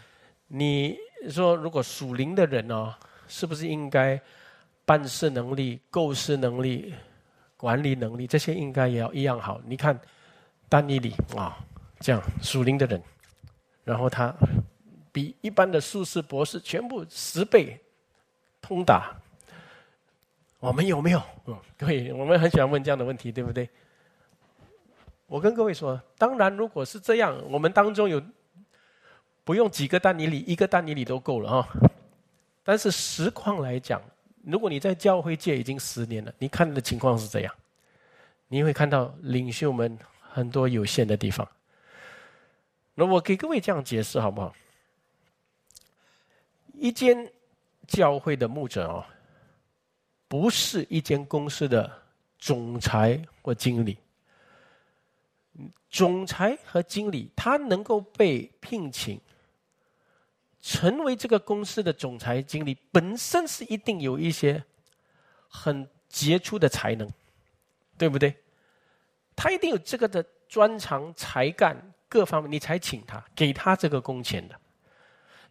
[0.48, 0.98] 你
[1.30, 2.92] 说如果属灵的人呢，
[3.28, 4.20] 是不是应该
[4.84, 6.92] 办事能力、构思能力、
[7.56, 9.60] 管理能力这些应该也要一样好？
[9.64, 9.96] 你看
[10.68, 11.56] 丹尼里啊，
[12.00, 13.00] 这样属灵的人，
[13.84, 14.34] 然后他
[15.12, 17.80] 比一般的术士、博士全部十倍
[18.60, 19.14] 通达，
[20.58, 21.22] 我们有没有？
[21.46, 23.70] 嗯， 对，我们很喜欢问这样的问题，对不对？”
[25.34, 28.22] 我跟各位说，当然，如果是这样，我们当中有
[29.42, 31.68] 不用几个丹尼里，一个丹尼里都够了啊。
[32.62, 34.00] 但是实况来讲，
[34.44, 37.52] 如果你在教会界已经十年了，你看的情况是这样，
[38.46, 41.44] 你会看到领袖们很多有限的地方。
[42.94, 44.54] 那我给各位这样解释好不好？
[46.74, 47.28] 一间
[47.88, 49.04] 教会的牧者哦，
[50.28, 51.90] 不是一间公司的
[52.38, 53.98] 总裁或经理。
[55.94, 59.20] 总裁和经理，他能够被聘请
[60.60, 64.60] 成为这个公司的总裁、经理，本身是一定有一些
[65.46, 67.08] 很杰出的才能，
[67.96, 68.34] 对不对？
[69.36, 74.60] 他一定有这个的专长、才干各方面，你才请他，给他这个工钱的。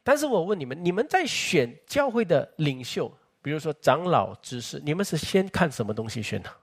[0.04, 3.10] 但是我问你们，你们在选教会的领袖，
[3.42, 6.54] 比如说长老、执事，你们是先看什么东西选他？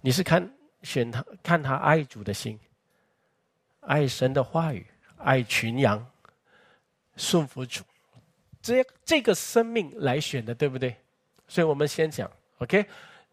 [0.00, 0.48] 你是看
[0.84, 2.56] 选他，看他爱主的心，
[3.88, 4.86] 爱神的话语，
[5.16, 6.06] 爱群羊，
[7.16, 7.82] 顺服主，
[8.60, 10.94] 这这个生命来选的，对不对？
[11.46, 12.84] 所以我们先讲，OK？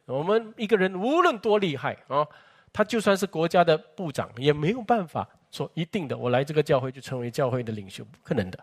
[0.06, 2.26] 我们一个人无论多厉害啊，
[2.72, 8.58] 他就算是国家的部长，也没有办法说一定的，我来这个教会就成为教会的领袖，不可能的。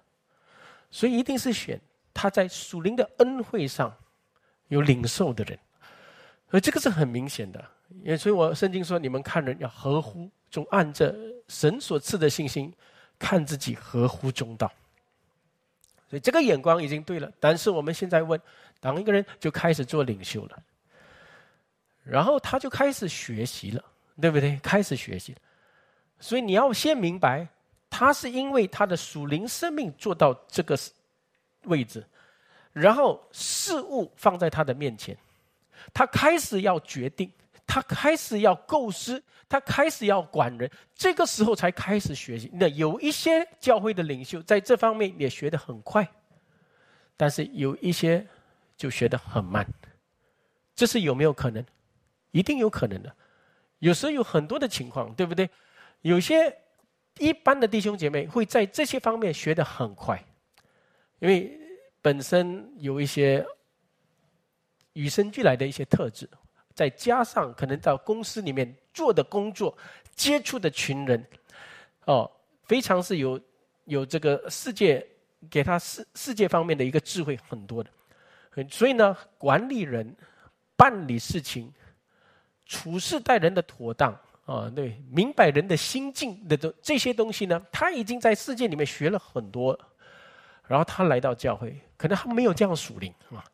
[0.90, 1.78] 所以一定是选
[2.14, 3.95] 他在属灵的恩惠上
[4.68, 5.59] 有领受的人，
[6.49, 7.62] 而这个是很明显的。
[8.03, 11.12] 也所以我圣经说，你们看人要合乎，总，按着
[11.48, 12.72] 神所赐的信心
[13.18, 14.70] 看自己合乎中道。
[16.09, 17.32] 所以这个眼光已经对了。
[17.40, 18.40] 但是我们现在问，
[18.78, 20.62] 当一个人就开始做领袖了，
[22.05, 23.82] 然后他就开始学习了，
[24.20, 24.57] 对不对？
[24.62, 25.34] 开始学习，
[26.20, 27.48] 所以你要先明白。
[27.94, 30.78] 他是因为他的属灵生命做到这个
[31.64, 32.03] 位置，
[32.72, 35.14] 然后事物放在他的面前，
[35.92, 37.30] 他开始要决定，
[37.72, 42.50] 他开始要构思，他开始要管人，这个时候才开始学习。
[42.52, 46.06] 那有一些教会的领袖在这方面也学得很快，
[47.16, 48.26] 但是有一些
[48.76, 49.66] 就学得很慢，
[50.74, 51.64] 这是有没有可能？
[52.30, 53.10] 一定有可能的。
[53.78, 55.48] 有时候有很多的情况，对不对？
[56.02, 56.54] 有些。
[57.18, 60.18] 一般的弟兄姐妹会在这些方面学得很快，
[61.18, 61.60] 因为
[62.00, 63.46] 本身有一些
[64.94, 66.26] 与生俱来的一些特质，
[66.74, 69.76] 再加上可能到公司里面做的工作、
[70.14, 71.24] 接触的群人，
[72.04, 72.30] 哦，
[72.64, 73.40] 非常是有
[73.84, 75.06] 有这个世界
[75.50, 77.90] 给他世世界方面的一个智慧很多的，
[78.68, 80.16] 所以呢，管理人、
[80.76, 81.72] 办理事情、
[82.66, 84.18] 处事待人的妥当。
[84.44, 89.78] 啊，对，明白人的心境的这这些东西呢，他已经在世界里面学了很多，
[90.66, 93.44] 然后他来到教会，可能他没有这样属灵啊，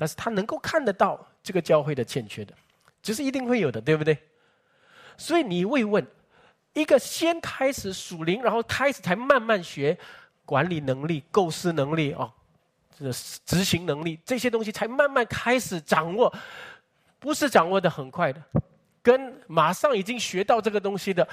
[0.00, 2.54] 但是他能够看得到这个教会的欠缺的，
[3.02, 4.16] 这是一定会有的，对不对？
[5.16, 6.06] 所以你会问，
[6.72, 9.98] 一个先开始属灵，然后开始才慢慢学
[10.44, 12.32] 管理能力、构思能力啊，
[12.96, 13.12] 这个
[13.44, 16.32] 执行能力这些东西才慢慢开始掌握，
[17.18, 18.40] 不是掌握的很快的。
[19.02, 21.26] 跟马上已经学到这个东西的，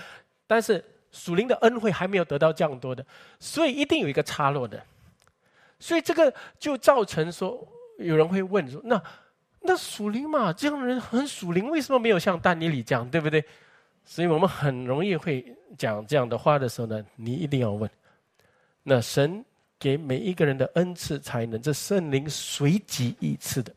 [0.47, 3.05] 但是属灵的恩惠还没有得到这样多的，
[3.39, 4.83] 所以一定有一个差落的，
[5.79, 7.67] 所以这个就造成说，
[7.97, 9.01] 有人会问说，那
[9.61, 13.43] 那属灵嘛，这样的人很属灵，为什么没有像丹尼里这样，对不对？
[14.03, 15.43] 所以我们很容易会
[15.77, 17.89] 讲这样的话的时候呢，你一定要问，
[18.83, 19.43] 那神
[19.79, 23.73] 给每一个人的恩赐才能，这圣灵随机一次的，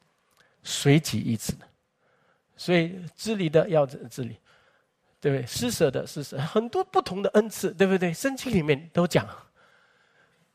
[0.62, 1.66] 随机一次的。
[2.57, 4.37] 所以治理的要治理，
[5.21, 5.47] 对不对？
[5.47, 8.12] 施舍的施舍，很多不同的恩赐，对不对？
[8.12, 9.27] 圣经里面都讲。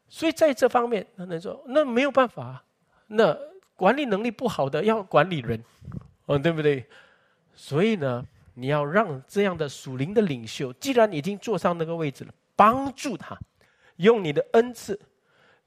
[0.07, 2.63] 所以在这方面，他能说那没有办法，
[3.07, 3.35] 那
[3.83, 5.61] 管理能力不好的要管理人，
[6.25, 6.85] 哦，对不对？
[7.53, 13.37] 所以呢，你要让这样的属灵的领袖，既然已经坐上那个位置了，帮助他，
[13.97, 14.97] 用你的恩赐，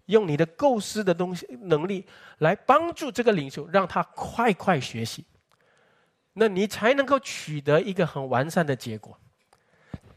[0.07, 2.07] 用你的构思的东西能力
[2.39, 5.23] 来帮助这个领袖，让他快快学习。
[6.33, 9.15] 那你才能够取得一个很完善的结果，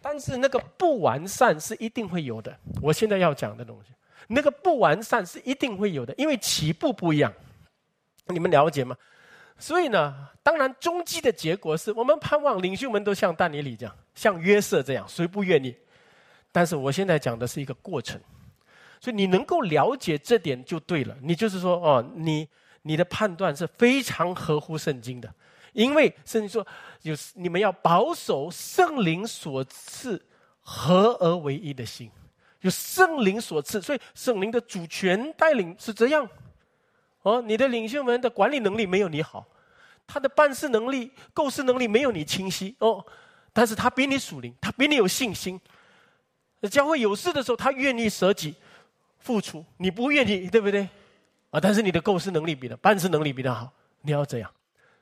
[0.01, 2.57] 但是那个不完善是一定会有的。
[2.81, 3.91] 我现在要讲的东西，
[4.27, 7.33] 那个不完善是一定会有的，因为起步不一样，
[8.29, 8.95] 你们了解吗？
[9.57, 15.75] 所以呢，当然终极的结果是我们盼望领袖们都像但尼里这样，像约瑟这样，谁不愿意？
[16.51, 18.19] 但是我现在讲的是一个过程，
[19.01, 21.15] 所以你能够了解这点就对了。
[21.21, 22.47] 你就是说，哦，你
[22.83, 25.31] 你的判断是非常合乎圣经的。
[25.73, 26.65] 因为圣经说，
[27.01, 30.19] 有你们要保守圣灵所赐
[30.61, 32.09] 合而为一的心，
[32.61, 36.27] 有圣灵所赐，所以圣灵的主权带领是这样。
[37.29, 39.45] 哦，你的领袖们的管理能力没有你好，
[40.07, 43.05] 他的办事能力、构思能力没有你清晰哦，
[43.53, 45.59] 但是他比你属灵，他比你有信心。
[46.71, 48.55] 教会有事的时候，他愿意舍己
[49.19, 50.89] 付出，你不愿意，对不对？
[51.51, 53.71] 啊，但是你的构思能力比他办事能力比他好，
[54.01, 54.51] 你要这样。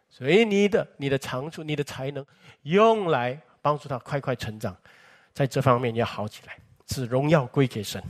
[0.10, 2.26] 所以你的你的长处、你的才能，
[2.64, 4.76] 用来帮助他快快成长，
[5.34, 6.58] 在这方面要好起来，
[6.90, 8.04] 是荣耀归给神。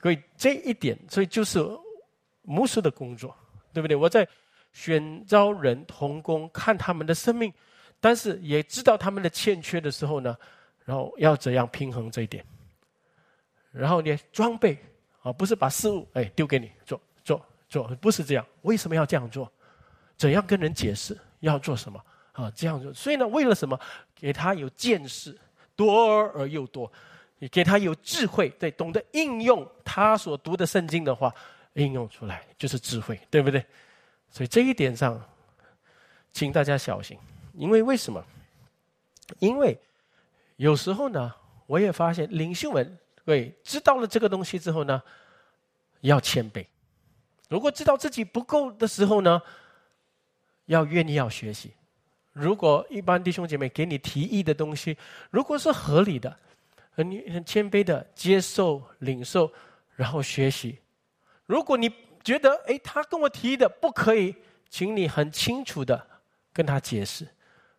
[0.00, 1.58] 所以这一点，所以就是
[2.48, 3.36] 牧师的工作，
[3.72, 3.94] 对不对？
[3.94, 4.26] 我在
[4.72, 7.52] 选招人同工，看他们的生命，
[8.00, 10.36] 但是也知道他们的欠缺的时候呢，
[10.84, 12.44] 然后要怎样平衡这一点？
[13.70, 14.78] 然后呢，装备
[15.22, 18.46] 啊，不是把事物哎丢给你做做做，不是这样。
[18.62, 19.50] 为什么要这样做？
[20.16, 22.02] 怎样跟人解释要做什么？
[22.32, 22.92] 啊，这样做。
[22.94, 23.78] 所以呢，为了什么？
[24.14, 25.38] 给他有见识，
[25.76, 26.90] 多而又多；
[27.38, 31.32] 你给他有智慧，对，懂得应用他所读的圣经的话，
[31.84, 33.64] 应用出来就是智慧，对不对？
[34.30, 35.20] 所以这一点上，
[36.32, 37.16] 请大家小心，
[37.54, 38.22] 因为为什么？
[39.38, 39.78] 因为
[40.56, 41.34] 有时候呢，
[41.66, 45.02] 我也发现领袖们对知道了这个东西之后呢，
[46.00, 46.66] 要谦卑。
[47.48, 49.40] 如果知道自己不够的时候呢，
[50.66, 51.72] 要愿意要学习。
[52.32, 54.96] 如果一般弟兄姐妹给你提议的东西，
[55.30, 56.36] 如果是合理的，
[56.90, 59.50] 很很谦卑的接受、领受，
[59.94, 60.78] 然后学习。
[61.48, 61.90] 如果你
[62.22, 64.36] 觉得哎，他跟我提的不可以，
[64.70, 66.06] 请你很清楚的
[66.52, 67.26] 跟他解释，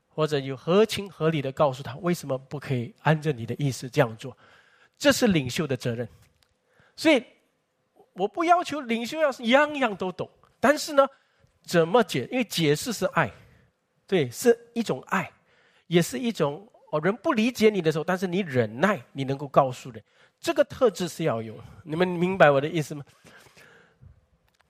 [0.09, 4.37] 或者有合情合理的告诉他为什么不可以按照你的意思这样做。
[4.97, 6.05] 这是领袖的责任。
[6.97, 7.23] 所以。
[8.13, 11.07] 我不要求领袖要是样样都懂，但是呢，
[11.63, 12.27] 怎么解？
[12.29, 13.31] 因为解释是爱，
[14.05, 15.31] 对，是一种爱，
[15.87, 20.03] 也是一种哦，人不理解你的时候，但是你忍耐，你能够告诉人，
[20.37, 21.55] 这个特质是要有。
[21.85, 23.05] 你们明白我的意思吗？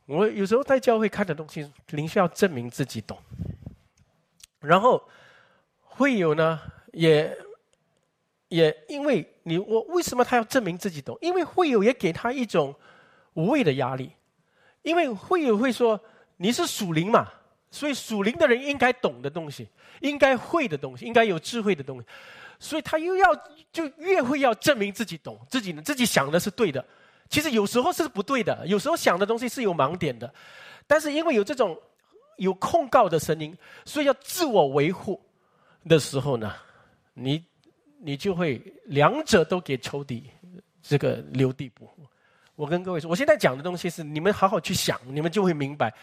[0.10, 3.18] 我有时候在教会看的东西，灵需要证明自己懂，
[4.60, 5.02] 然后
[5.82, 6.60] 会有呢，
[6.94, 7.38] 也
[8.48, 11.18] 也因为你我为什么他要证明自己懂？
[11.22, 12.76] 因为会有也给他一种。
[13.36, 14.12] 无谓的压力，
[14.82, 15.98] 因为会有会说
[16.38, 17.32] 你是属灵嘛，
[17.72, 19.70] 所以属灵的人应该懂的东西，
[20.02, 22.08] 应该会的东西，应该有智慧的东西，
[22.60, 23.28] 所以他又要
[23.72, 26.84] 就越会要证明自己懂，自己自己想的是对的，
[27.30, 30.34] 其实有时候是不对的，有时候想的东西是有盲点的，
[30.88, 31.80] 但是因为有这种
[32.38, 33.56] 有控告的声音，
[33.86, 35.22] 所以要自我维护
[35.88, 36.56] 的时候呢，
[37.14, 37.46] 你
[38.00, 40.30] 你就会两者都给仇敌
[40.82, 41.90] 这个留地步。
[42.56, 45.94] 我跟各位说，我现在讲的东西是你们好好去想，你们就会明白。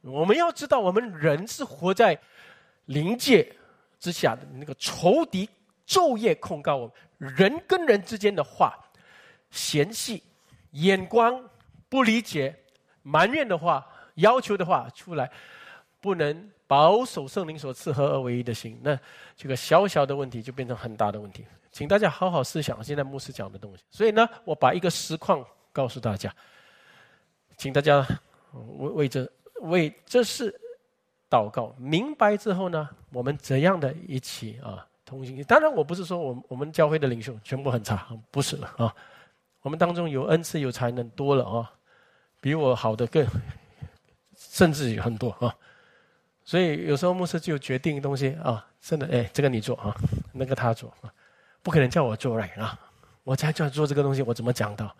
[0.00, 2.18] 我们要知道，我们人是活在
[2.86, 3.54] 灵界
[4.00, 5.48] 之下的那个仇敌
[5.86, 8.76] 昼夜控告我们，人跟人之间的话、
[9.52, 10.20] 嫌隙、
[10.72, 11.42] 眼光、
[11.88, 12.54] 不理解、
[13.02, 15.30] 埋怨的话、要求的话出来，
[16.00, 18.98] 不能保守圣灵所赐合而为一的心，那
[19.36, 21.46] 这个小小的问题就变成很大的问题。
[21.70, 23.82] 请大家好好思想现在牧师讲的东西。
[23.90, 25.42] 所以呢，我把一个实况。
[25.74, 26.30] 告诉大家，
[27.56, 28.06] 请大家
[28.52, 29.26] 为为这
[29.62, 30.54] 为这事
[31.30, 31.74] 祷告。
[31.78, 35.42] 明白之后呢，我们怎样的一起啊同行？
[35.44, 38.94] 当然，我不是说我我们教会的领袖全部很差，不是了啊。
[39.62, 41.72] 我们当中有恩赐、有才能多了啊，
[42.40, 43.26] 比我好的更，
[44.36, 45.54] 甚至有很多啊。
[46.44, 49.94] 所以有时候牧师就决定东西啊，真的哎，这个你做啊，
[50.32, 51.12] 那个他做啊，
[51.62, 52.78] 不可能叫我做来啊。
[53.24, 54.92] 我才叫做这个东西，我怎么讲到？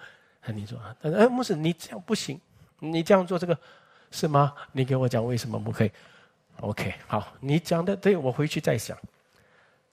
[0.55, 2.41] 你说啊，哎，牧师，你这样不行，
[2.79, 3.59] 你这样做这个
[4.13, 4.55] 是吗？
[4.71, 5.91] 你给我讲为什么不可以
[6.61, 8.97] ？OK，好，你讲的对，我回去再想。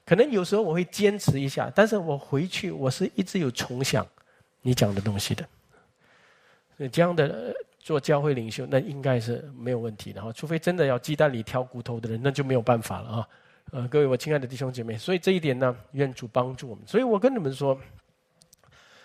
[0.06, 4.06] 可能有时候我会坚持一下，但是我回去我是一直有重想
[4.62, 5.48] 你讲的东西的。
[6.92, 10.32] 这样的做教会领袖，那应该是没有问题的哈。
[10.32, 13.28] 除非真的要鸡蛋里挑骨头的人，那就没有办法了啊。
[13.72, 16.86] 呃，各位我亲爱的弟兄姐妹，所以这一点呢，愿主帮助我们。
[16.88, 17.80] 所以我跟你们说。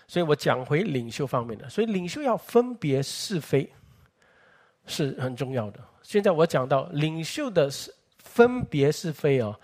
[0.06, 3.66] 所以我讲回领袖方面的，所以领袖要分别是非，
[4.84, 5.80] 是很重要的。
[6.02, 9.58] 现在我讲到领袖的是分别是非哦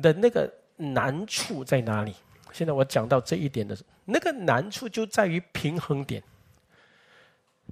[0.00, 2.14] 的那个难处在哪里？
[2.52, 3.76] 现在我讲到这一点的
[4.10, 6.22] 那个难处就在于平衡点。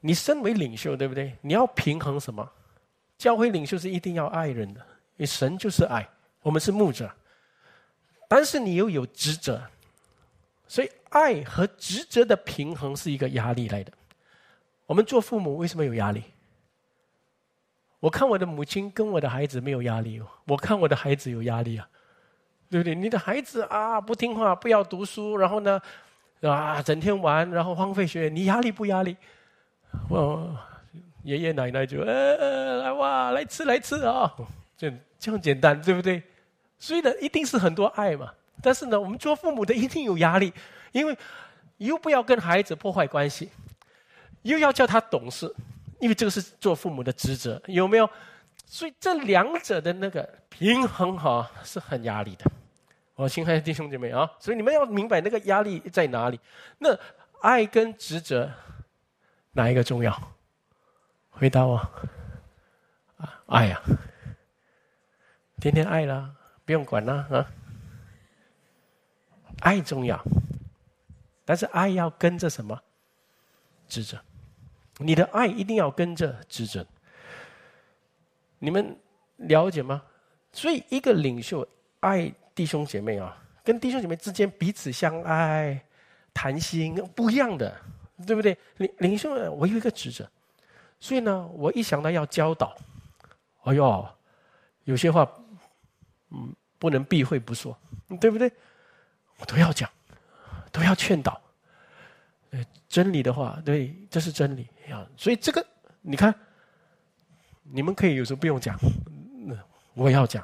[0.03, 1.35] 你身为领袖，对不对？
[1.41, 2.47] 你要平衡什么？
[3.17, 4.81] 教会领袖是一定要爱人的，
[5.17, 6.07] 因为神就是爱，
[6.43, 7.11] 我们是牧者，
[8.29, 9.63] 但是你又有职责。
[10.69, 13.93] 所以，爱和职责的平衡是一个压力来的。
[14.85, 16.23] 我们做父母为什么有压力？
[17.99, 21.89] 我看我的母亲跟我的孩子没有压力哦，我看我的孩子有压力啊，
[22.69, 22.95] 对不对？
[22.95, 25.81] 你的孩子啊不听话，不要读书，然后呢，
[26.43, 29.17] 啊整天玩，然后荒废学业，你压力不压力？
[30.09, 30.57] 我
[31.23, 34.33] 爷爷奶奶就呃来哇来吃来吃啊，
[34.77, 36.23] 就这样简单，对不对？
[36.79, 38.33] 所以呢，一定是很多爱嘛。
[38.63, 40.53] 但是呢，我们做父母的一定有压力，
[40.93, 41.17] 因为
[41.79, 43.51] 又不要跟孩子破坏关系，
[44.43, 45.53] 又要叫他懂事，
[45.99, 48.09] 因为这个是做父母的职责，有没有？
[48.65, 52.51] 所以这两者的那个平衡哈是很压力的。
[53.17, 56.39] 我亲爱的弟兄姐妹啊，所以你们要明白那个压力在哪里。
[56.79, 56.97] 那
[57.41, 58.53] 爱跟职责
[59.53, 60.15] 哪一个重要？
[61.31, 61.77] 回答我
[63.17, 63.81] 啊，爱呀，
[65.59, 66.35] 天天爱啦，
[66.67, 67.51] 不用管啦啊。
[69.61, 70.23] 爱重要，
[71.47, 72.79] 但是爱要跟着什么？
[73.89, 74.19] 职责。
[74.99, 76.87] 你的爱一定要跟着职责。
[78.59, 78.99] 你们
[79.37, 80.03] 了解吗？
[80.53, 81.67] 所以一个领袖
[82.01, 85.81] 爱弟兄姐妹啊，跟弟兄姐妹之间彼此相爱、
[86.33, 87.73] 谈心不一样的，
[88.27, 88.57] 对不对？
[88.79, 90.29] 领领袖我有一个职责，
[90.99, 92.75] 所以呢，我一想到要教导，
[93.65, 94.09] 哎呦，
[94.85, 95.31] 有些话，
[96.31, 97.77] 嗯，不能避讳不说，
[98.19, 98.51] 对不对？
[99.39, 99.89] 我都要讲，
[100.73, 101.41] 都要劝导。
[102.89, 105.07] 真理的话，对，这是真理啊。
[105.15, 105.67] 所以这个，
[106.01, 106.35] 你看，
[107.63, 108.79] 你们可以有时候不用讲，
[109.45, 109.55] 那
[109.93, 110.43] 我要讲。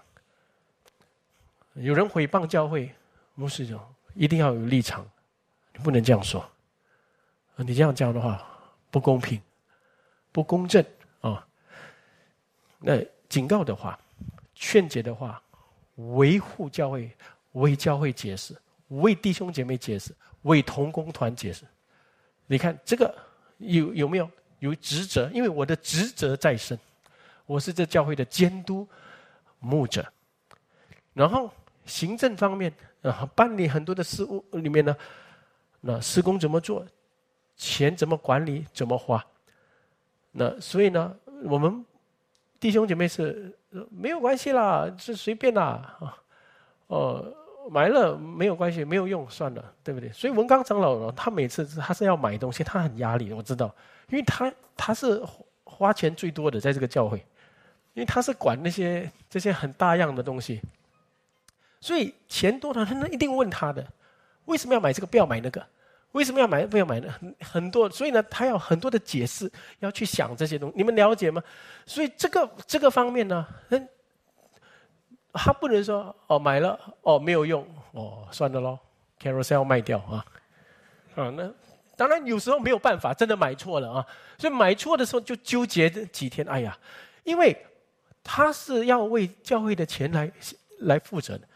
[1.74, 2.94] 有人诽谤教会，
[3.34, 5.08] 不是这样，一定要有立场，
[5.72, 6.44] 你不能这样说。
[7.56, 8.44] 你这样讲的话，
[8.90, 9.40] 不公平，
[10.32, 10.84] 不公正
[11.20, 11.46] 啊。
[12.78, 13.98] 那警告的话，
[14.54, 15.40] 劝解的话，
[15.94, 17.10] 维护教会，
[17.52, 18.54] 为教会解释，
[18.88, 21.64] 为弟兄姐妹解释，为同工团解释。
[22.46, 23.14] 你看这个
[23.58, 25.30] 有有没有有职责？
[25.32, 26.78] 因为我的职责在身，
[27.46, 28.86] 我是这教会的监督
[29.58, 30.04] 牧者。
[31.14, 31.52] 然后
[31.84, 32.72] 行政方面
[33.02, 34.96] 啊，办理很多的事务里面呢，
[35.80, 36.84] 那施工怎么做，
[37.56, 39.24] 钱怎么管理，怎么花？
[40.32, 41.14] 那所以呢，
[41.44, 41.84] 我们
[42.58, 43.56] 弟兄姐妹是
[43.90, 46.16] 没有关系啦，是随便啦啊，
[46.88, 47.34] 哦。
[47.70, 50.10] 买了没有关系，没有用算了，对不对？
[50.10, 53.72] 所以文刚长老呢，他每次他是要买东西，他很压力，我知道，
[54.08, 55.22] 因为他他是
[55.62, 57.18] 花钱最多的在这个教会，
[57.94, 60.60] 因为他是管那些这些很大样的东西，
[61.82, 63.86] 所以钱多的他一定问他的，
[64.46, 65.62] 为什么要买这个，不要买那个？
[66.12, 67.12] 为什么要买不要买呢？
[67.12, 71.42] 很很多，所以呢，他要很多的解释，要去想这些东西，你们了解吗？
[71.84, 73.88] 所以这个这个方面呢，嗯。
[75.34, 78.78] 他不能说哦买了哦没有用哦算了喽
[79.18, 80.22] ，Carousel 卖掉啊，
[81.14, 81.50] 啊那
[81.96, 84.06] 当然有时候没有办法，真的买错了啊，
[84.36, 86.76] 所以买错的时候就纠结几天，哎呀，
[87.24, 87.56] 因为
[88.22, 90.30] 他是要为教会的钱来
[90.80, 91.48] 来负责的，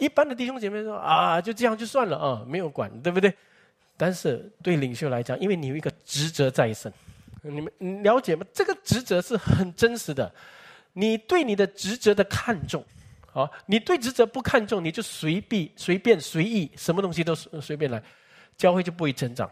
[0.00, 3.32] 一般的弟兄姐妹说啊就这样就算了啊没有管对不对？
[3.96, 6.90] 但是对领袖来讲，因为你有一个职责在身，
[7.42, 8.46] 你们了解吗？
[8.50, 10.32] 这个职责是很真实的，
[10.94, 12.82] 你对你的职责的看重。
[13.30, 18.02] 好，你对职责不看重，你就随便随便随意，什么东西都随便来，
[18.56, 19.48] 教会就不会成长，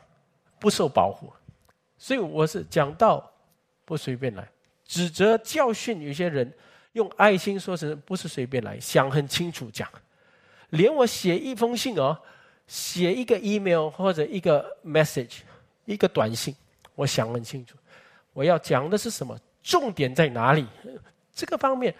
[0.59, 1.31] 不受保护。
[1.99, 3.31] 所以我是讲到
[3.85, 4.49] 不随便来，
[4.87, 6.51] 指责教训有些人
[6.93, 9.87] 用爱心说成不是随便来，想很清楚讲。
[10.71, 12.17] 连我写一封信哦，
[12.67, 15.39] 写一个 email 或者一个 message，
[15.85, 16.55] 一个短信，
[16.95, 17.77] 我想很清楚，
[18.33, 20.67] 我要讲的是什么，重点在哪里，
[21.35, 21.95] 这个方面。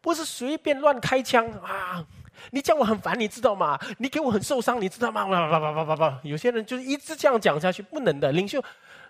[0.00, 2.04] 不是随便乱开枪啊！
[2.50, 3.78] 你讲我很烦，你知道吗？
[3.98, 5.28] 你给我很受伤，你知道吗？
[5.28, 6.20] 叭叭叭叭叭叭！
[6.24, 8.32] 有些人就是一直这样讲下去，不能的。
[8.32, 8.60] 领袖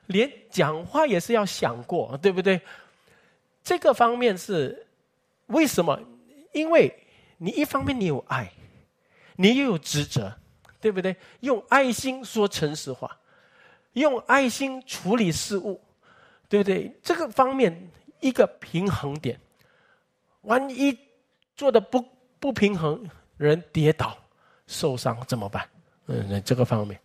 [0.08, 2.60] 连讲话也是要想过，对不对？
[3.64, 4.86] 这个方面是
[5.46, 5.98] 为什么？
[6.52, 6.94] 因为
[7.38, 8.52] 你一方面你有爱，
[9.36, 10.32] 你又有职责，
[10.80, 11.16] 对不对？
[11.40, 13.18] 用爱心说诚实话，
[13.92, 15.80] 用爱心处理事物，
[16.48, 16.94] 对不对？
[17.02, 19.38] 这个方面一个平衡点。
[20.42, 20.98] 万一
[21.56, 22.04] 做的不
[22.40, 24.18] 不平衡，人跌倒
[24.66, 25.68] 受伤怎么办？
[26.06, 26.98] 嗯，这个方面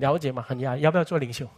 [0.00, 0.42] 了解吗？
[0.42, 1.48] 很要，要不要做领袖？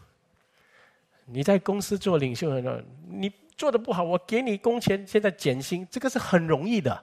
[1.25, 2.83] 你在公司做领袖呢？
[3.09, 7.03] 你做的不好，我给你工钱，现在减薪，这个是很容易的。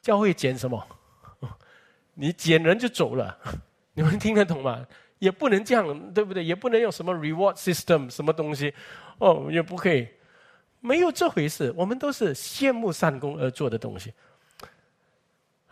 [0.00, 0.84] 教会减什么？
[2.14, 3.38] 你捡人就走了，
[3.94, 4.86] 你们听得懂吗？
[5.18, 6.44] 也不能这样，对不对？
[6.44, 8.74] 也不能用什么 reward system 什么东西，
[9.18, 10.08] 哦，也不可以。
[10.80, 14.12] 没有这回事，我们都是羡慕善功而做的东西。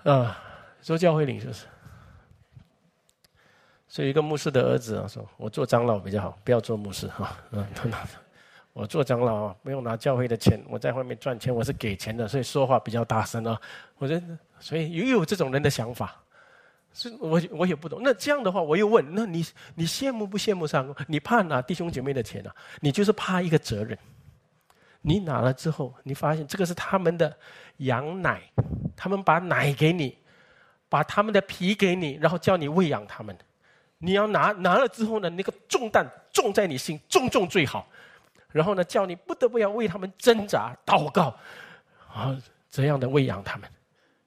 [0.04, 0.40] 啊，
[0.80, 1.66] 说教会领袖是，
[3.88, 7.36] 所以一个牧师的儿子啊，说我做长老比较好，不要做牧师哈。
[7.50, 7.66] 嗯，
[8.72, 13.60] 我做长老啊，不用拿教会的钱，我在外面赚钱，我是给钱的，所以说话比较大声啊。
[13.98, 16.22] 我觉得，所以也有这种人的想法，
[16.92, 18.00] 是我我也不懂。
[18.02, 20.94] 那这样的话，我又问，那你你羡慕不羡慕上？
[21.06, 22.54] 你怕拿弟兄姐妹的钱啊？
[22.80, 23.96] 你就是怕一个责任。
[25.02, 27.34] 你拿了之后，你发现这个是他们的
[27.78, 28.42] 羊奶，
[28.94, 30.18] 他们把奶给你，
[30.88, 33.34] 把他们的皮给你，然后叫你喂养他们。
[33.98, 37.86] 你要拿拿了之后呢，那个重担重在你心，重重最好。
[38.50, 41.38] 然后呢，叫你不得不要为他们挣扎、祷告，
[42.12, 42.36] 啊，
[42.70, 43.70] 这样的喂养他们。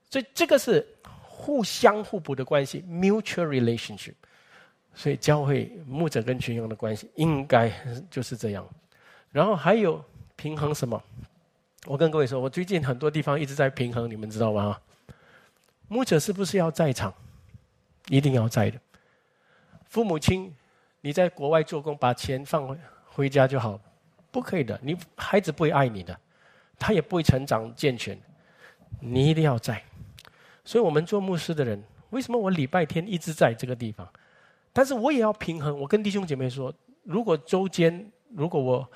[0.09, 0.87] 所以这个是
[1.43, 4.13] 互相互补的关系，mutual relationship。
[4.93, 7.71] 所以教会牧者跟群羊的关系应该
[8.09, 8.65] 就是这样。
[9.31, 10.03] 然后还有。
[10.35, 11.01] 平衡什么？
[11.85, 14.77] 我跟各位说，我最近很多地方一直在平衡，你们知道吗？
[15.87, 17.13] 牧者是不是要在场？
[18.09, 18.77] 一定要在的。
[19.85, 20.53] 父母亲，
[21.01, 23.79] 你在国外做工，把钱放回回家就好，
[24.31, 24.77] 不可以的。
[24.83, 26.19] 你孩子不会爱你的，
[26.79, 28.19] 他也不会成长健全。
[28.99, 29.81] 你一定要在。
[30.65, 34.07] 所以我们做牧师的人，为什么我礼拜天一直在这个地方？
[34.71, 35.79] 但是我也要平衡。
[35.79, 38.89] 我跟弟兄姐妹说，如果周间，如果我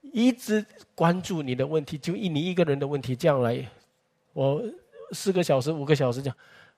[0.00, 3.66] 一直关注你的问题，就以你一个人的问题这样来，
[4.32, 4.62] 我
[5.12, 6.36] 四个小时、五个小时这样，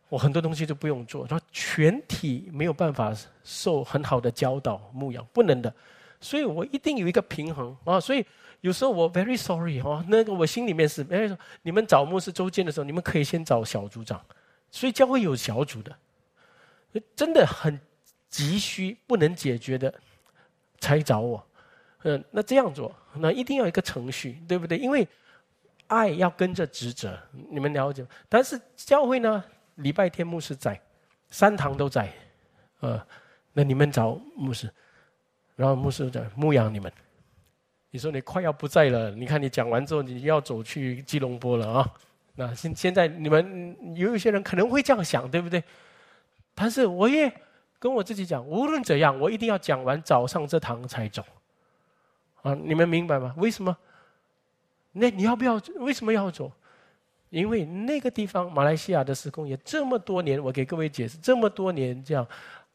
[0.08, 3.14] 我很多东西都不用做，说全体没有办法
[3.44, 5.74] 受很好的教导牧养，不能的。
[6.20, 7.98] 所以我一定有一个平衡啊！
[7.98, 8.24] 所以
[8.60, 14.20] 有时候我 very sorry 哦，那个我心里面是，哎，你们找牧师周建的时候，你们可以先找小组长，
[14.70, 15.96] 所以教会有小组的，
[17.16, 17.80] 真的很
[18.28, 19.92] 急需不能解决的
[20.78, 21.44] 才找我。
[22.02, 24.78] 嗯，那这样做，那一定要一个程序，对不对？
[24.78, 25.06] 因为
[25.86, 27.18] 爱要跟着职责，
[27.50, 28.06] 你们了解。
[28.28, 29.44] 但是教会呢，
[29.76, 30.80] 礼拜天牧师在，
[31.28, 32.10] 三堂都在，
[32.80, 33.06] 呃，
[33.52, 34.70] 那你们找牧师。
[35.56, 36.90] 然后牧师在牧养你们，
[37.90, 41.90] 你说你快要不在了，你看你讲完之后，你要走去基隆坡了啊？
[42.36, 45.62] 那现现在你们有一些人可能会这样想，对不对？
[46.54, 47.32] 但是我也
[47.78, 51.24] 跟我自己讲，无论怎样，我一定要讲完早上这堂才走。
[52.42, 53.34] 啊，你们明白吗？
[53.36, 53.76] 为什么？
[54.92, 55.60] 那你要不要？
[55.76, 56.50] 为什么要走？
[57.28, 62.26] 因为那个地方马来西亚的时空也这么多年，我给各位解释，这么多年这样。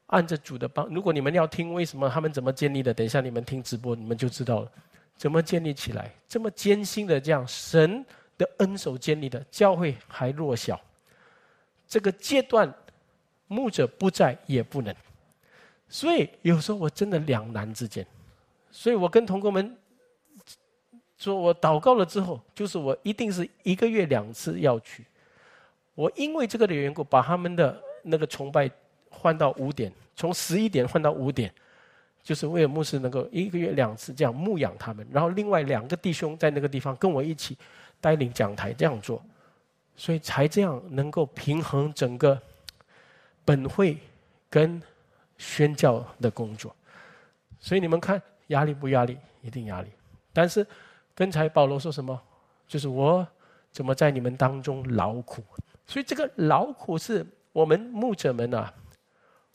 [0.08, 4.72] 按着主的帮，如果你们要听为什么他们怎么建立的，等一下你们听直播，你们就知道了，
[5.16, 8.06] 怎么建立起来，这么艰辛的这样神
[8.38, 10.80] 的恩手建立的教会还弱小，
[11.88, 12.74] 这个阶段
[13.48, 14.96] 牧者不在也不能，
[15.88, 18.06] 所以有时候我真的两难之间，
[18.72, 19.78] 所以我跟同工们
[21.18, 25.06] 说，我祷告了之后，就是我一定是一个月两次要去，
[25.94, 28.70] 我因为这个的缘故，把他们的那个崇拜。
[29.18, 31.52] 换到五点，从十一点换到五点，
[32.26, 37.56] 就是为了牧师能够一个月两次这样牧养他们，然后另外两个弟兄在那个地方跟我一起
[38.02, 39.24] 带领讲台这样做，
[39.96, 42.42] 所以才这样能够平衡整个
[43.46, 43.96] 本会
[44.50, 44.82] 跟
[45.38, 46.76] 宣教的工作。
[47.60, 49.16] 所以你们看压力不压力？
[49.44, 49.90] 一定压力。
[50.34, 50.66] 但是
[51.14, 52.20] 刚才保罗说什么？
[52.68, 53.26] 就是我
[53.72, 55.44] 怎么在你们当中劳苦？
[55.86, 58.74] 所以这个劳苦是我们牧者们啊。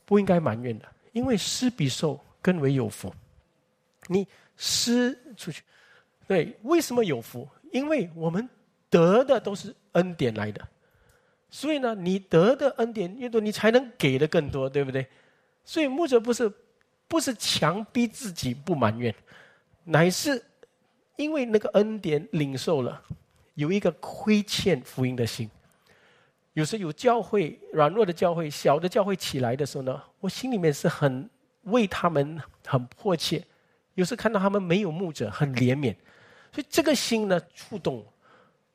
[0.06, 3.12] 不应该埋怨的，因为施比受更为有福。
[4.09, 4.26] 你
[4.57, 5.62] 施出去，
[6.26, 7.49] 对，为什么有福？
[7.72, 8.49] 因为我们
[8.88, 10.66] 得的都是恩典来的，
[11.49, 15.07] 所以呢，你得的恩典越多，你才能给的更多，对不对？
[15.64, 16.53] 所以牧者不是
[17.07, 19.14] 不是强逼自己不埋怨，
[19.84, 20.43] 乃是
[21.16, 23.01] 因为那个恩典领受了，
[23.55, 25.49] 有一个亏欠福音的心。
[26.55, 31.30] 有时有教会软弱的教会、小的教会起来的时候呢，我心里面是很
[31.64, 33.44] 为他们很迫切。
[33.94, 35.94] 有时看到他们没有牧者，很怜悯，
[36.52, 38.04] 所以这个心呢触动。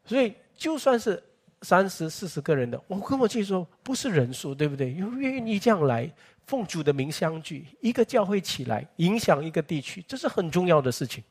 [0.06, 1.22] 所以就算是
[1.62, 4.94] 三十四十个人的，我跟我自己说，不是人数，对不对？
[4.94, 6.12] 有愿意这样来
[6.46, 11.24] 奉主的名相聚，一个教会起来影响一个地区，这是很重要的事情。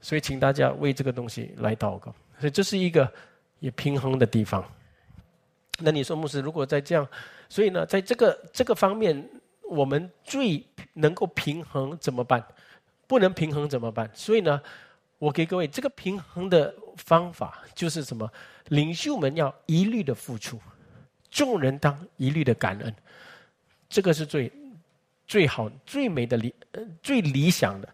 [0.00, 2.14] 所以请大家为这个东西来祷告。
[2.38, 3.10] 所以这是一个
[3.58, 4.62] 也平衡的地方。
[5.78, 7.08] 那你说牧师，如果在这样，
[7.48, 9.28] 所以呢，在这个这个方面，
[9.68, 10.64] 我们最
[10.94, 12.44] 能够平衡怎么办？
[13.06, 14.10] 不能平衡怎么办？
[14.14, 14.60] 所以呢，
[15.18, 18.30] 我给各位这个平衡的方法就是什么？
[18.68, 20.58] 领袖们要一律的付出，
[21.30, 22.94] 众人当一律的感恩，
[23.88, 24.52] 这个是最
[25.26, 26.54] 最好、最美的理、
[27.02, 27.88] 最理想的。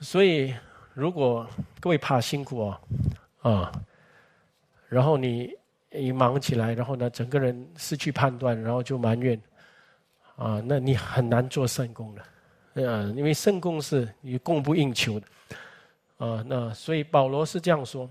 [0.00, 0.54] 所以，
[0.94, 1.48] 如果
[1.80, 2.80] 各位怕辛苦哦，
[3.42, 3.72] 啊，
[4.88, 5.56] 然后你。
[5.90, 9.40] 一忙起来，然后呢，整个人失去判断，然后就埋怨，
[10.38, 15.26] 啊，那你很难做圣功的，啊，因为圣功是你供不应求的，
[16.16, 18.08] 啊，那所以保罗是这样说：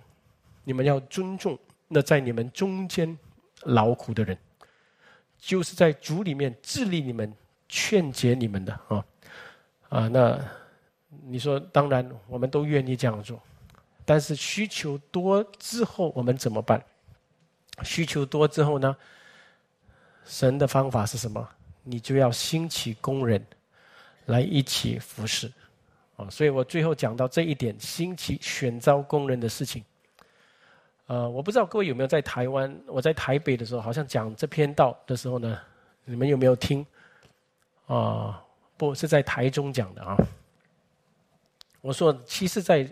[0.66, 1.58] 你们要尊重
[1.88, 3.18] 那在你们中间
[3.64, 4.38] 劳苦的人，
[5.40, 7.34] 就是在主里面治理你们、
[7.70, 9.06] 劝解你们的啊，
[9.88, 10.38] 啊，那
[11.24, 13.42] 你说，当然我们都愿意这样做，
[14.04, 16.84] 但是需求多之后，我们怎么办？
[17.84, 18.94] 需求多之后呢？
[20.26, 21.48] 神的方法是什么？
[21.90, 23.42] 你就要兴起工人
[24.26, 25.52] 来一起服侍
[26.18, 26.30] 啊！
[26.30, 29.84] 所以我最后讲到这一点：兴起选招工人的事情。
[31.06, 32.78] 呃，我不知道各位有没有在台湾？
[32.88, 35.58] 我在台北的时候，好像讲这篇道的时候呢，
[36.04, 36.86] 你们有没有听？
[37.86, 38.44] 啊，
[38.76, 40.18] 不是在台中讲的啊。
[41.82, 42.86] 我说，其实，在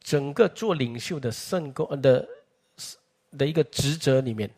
[0.00, 2.26] 整个做领袖的圣工的。
[3.36, 4.48] 的一个职责里面，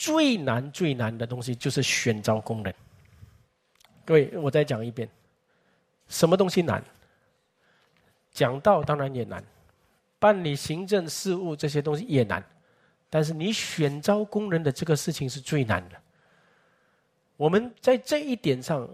[0.00, 2.74] 最难最难的东西就是选招工人。
[4.02, 5.06] 各位，我再讲一遍，
[6.08, 6.82] 什么东西难？
[8.32, 9.44] 讲道当然也难，
[10.18, 12.42] 办理行政事务这些东西也难，
[13.10, 16.00] 但是你选招工人的这个事情是最难的。
[17.36, 18.88] 我们在这一点上，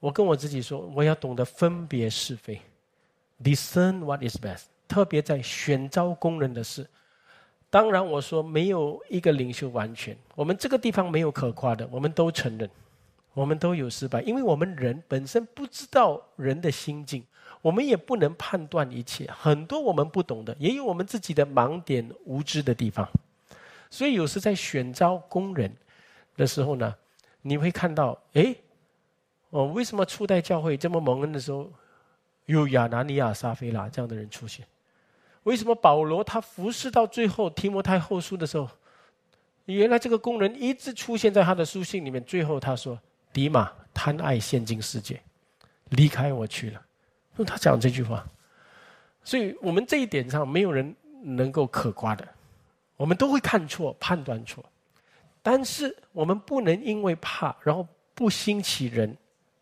[0.00, 2.60] 我跟我自己说，我要懂得分别是非
[3.40, 4.64] ，discern what is best。
[4.88, 6.84] 特别在选招工人的事，
[7.70, 12.68] 当然我说没有一个领袖完全，我们这个地方没有可夸的，我们都承认，
[13.34, 17.24] 我们都有失败，因为我们人本身不知道人的心境。
[17.60, 23.06] 我们也不能判断一切，很多我们不懂的，也有我们自己的盲点、无知的地方。
[23.90, 25.74] 所以有时在选招工人
[26.36, 26.94] 的时候呢，
[27.42, 28.54] 你会看到，哎，
[29.50, 31.68] 哦，为什么初代教会这么蒙恩的时候，
[32.46, 34.64] 有亚拿尼亚、撒菲拉这样的人出现？
[35.48, 38.68] 为什么保罗他服侍到最后提摩太后书的时候，
[39.64, 42.22] 原来这个工人一直出现在他的书信里面？
[42.22, 43.00] 最后他说
[43.32, 45.18] ：“迪马贪爱现今世界，
[45.88, 46.82] 离开我去了。”
[47.38, 48.26] 用他讲这句话，
[49.24, 52.28] 所以我们这一点上没有人能够可夸的，
[52.98, 54.62] 我们都会看错、判断错，
[55.40, 59.16] 但是我们不能因为怕，然后不兴起人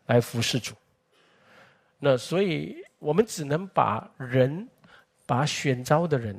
[0.07, 0.75] 来服侍主。
[1.97, 4.67] 那所以我们只能把人、
[5.27, 6.35] 把选召的人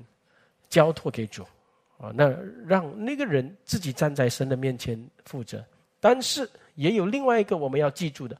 [0.69, 1.45] 交托给主
[1.99, 2.29] 啊，那
[2.67, 5.65] 让那个人自己站在神的面前负责。
[6.01, 8.37] 但是也有另外一个我们要记住的。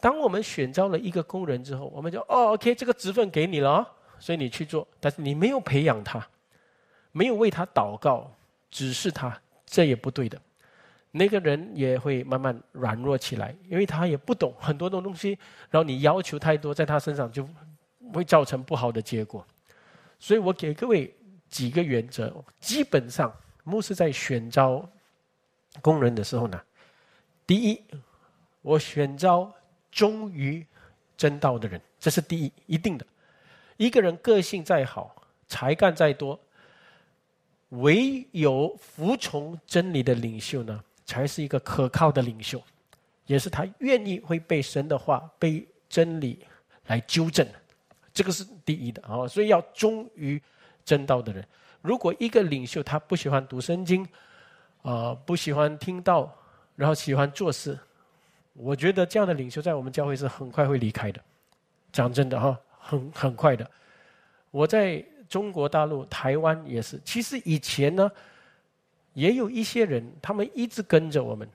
[0.00, 3.86] 当我们选招了一个工人之后，我们就哦，OK，这个职分给你了，
[4.18, 4.86] 所以你去做。
[4.98, 6.26] 但是你没有培养他，
[7.12, 8.28] 没有为他祷告，
[8.70, 10.40] 指示他，这也不对的。
[11.10, 15.38] 那个人也会慢慢软弱起来，因为他也不懂很多的东西。
[15.70, 17.46] 然后你要求太多，在他身上就
[18.12, 19.46] 会造成不好的结果。
[20.22, 21.12] 所以我给各位
[21.48, 24.88] 几个原则：基本上，牧师在选招
[25.80, 26.62] 工人的时候呢，
[27.44, 27.82] 第一，
[28.62, 29.52] 我选招。
[29.94, 30.66] 忠于
[31.18, 33.04] 真道的人，这是第一，一定的。
[33.76, 35.14] 一个人个性再好，
[35.46, 36.40] 才干再多，
[37.68, 42.62] 唯有服从真理的领袖呢，才是一个可靠的领袖，
[43.26, 46.38] 也是他愿意会被神的话、被真理
[46.86, 47.46] 来纠正。
[48.12, 50.40] 这个是第一的啊，所以要忠于
[50.84, 51.46] 真道的人。
[51.80, 54.06] 如果一个领袖他不喜欢读圣经，
[54.82, 56.32] 啊，不喜欢听到，
[56.76, 57.78] 然后喜欢做事。
[58.54, 61.20] 我觉得这样的领袖在我们教会是很快会离开的，
[61.90, 63.68] 讲真的哈，很很快的。
[64.50, 68.10] 我在中国大陆、台湾也是，其实以前呢，
[69.14, 71.48] 也有一些人，他们一直跟着我们，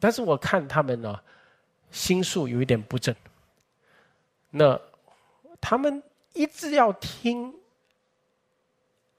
[0.00, 1.16] 但是我看他们呢，
[1.92, 3.14] 心术有一点不正。
[4.50, 4.78] 那
[5.68, 6.00] 他们
[6.32, 7.52] 一直要听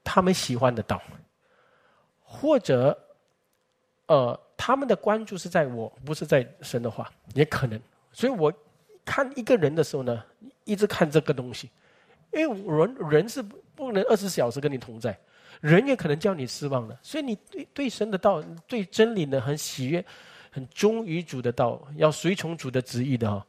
[0.02, 0.98] 他们喜欢的道，
[2.24, 2.98] 或者
[4.06, 4.40] 呃。
[4.60, 7.80] 他们的关注是在我，不是在神的话，也可能。
[8.12, 8.52] 所以我
[9.04, 10.22] 看一个人的时候呢，
[10.64, 11.70] 一直看这个东西，
[12.32, 15.16] 因为人人是不能二十四小时跟你同在，
[15.60, 16.98] 人也可能叫你失望的。
[17.02, 20.04] 所以你对对神的道、对真理呢很喜悦、
[20.50, 23.46] 很忠于主的道，要随从主的旨意的哈，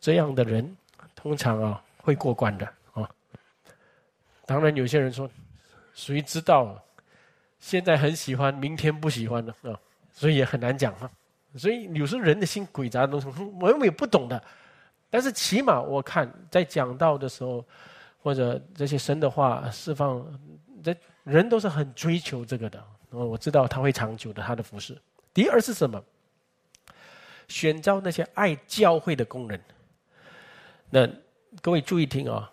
[0.00, 0.76] 这样的人
[1.16, 3.10] 通常啊会过关的啊。
[4.44, 5.28] 当然有些人说，
[5.94, 6.78] 谁知道？
[7.58, 9.72] 现在很喜欢，明天不喜欢了啊。
[10.12, 11.10] 所以也很难讲啊，
[11.56, 13.26] 所以有时候人的心诡诈的东西，
[13.58, 14.40] 我们也不懂的。
[15.08, 17.64] 但是起码我看在讲道的时候，
[18.22, 20.24] 或者这些神的话释放，
[20.82, 20.94] 这
[21.24, 22.84] 人都是很追求这个的。
[23.10, 25.00] 我知道他会长久的，他的服饰。
[25.32, 26.02] 第二是什么？
[27.48, 29.60] 选召那些爱教会的工人。
[30.90, 31.08] 那
[31.62, 32.50] 各位注意听啊，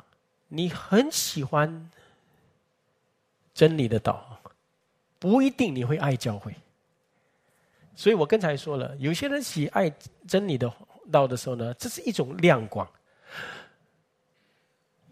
[0.48, 1.90] 你很喜欢
[3.54, 4.40] 真理的道，
[5.20, 6.56] 不一定你会爱教会。
[7.96, 9.92] 所以我刚才说了，有些人喜爱
[10.28, 10.72] 真理的
[11.12, 12.88] 道的时候呢，这是一种亮光。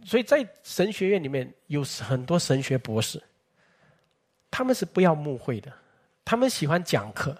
[0.06, 3.22] 所以在神学院里面有很多神学博士，
[4.50, 5.72] 他们是不要慕会的，
[6.24, 7.38] 他们喜欢讲课，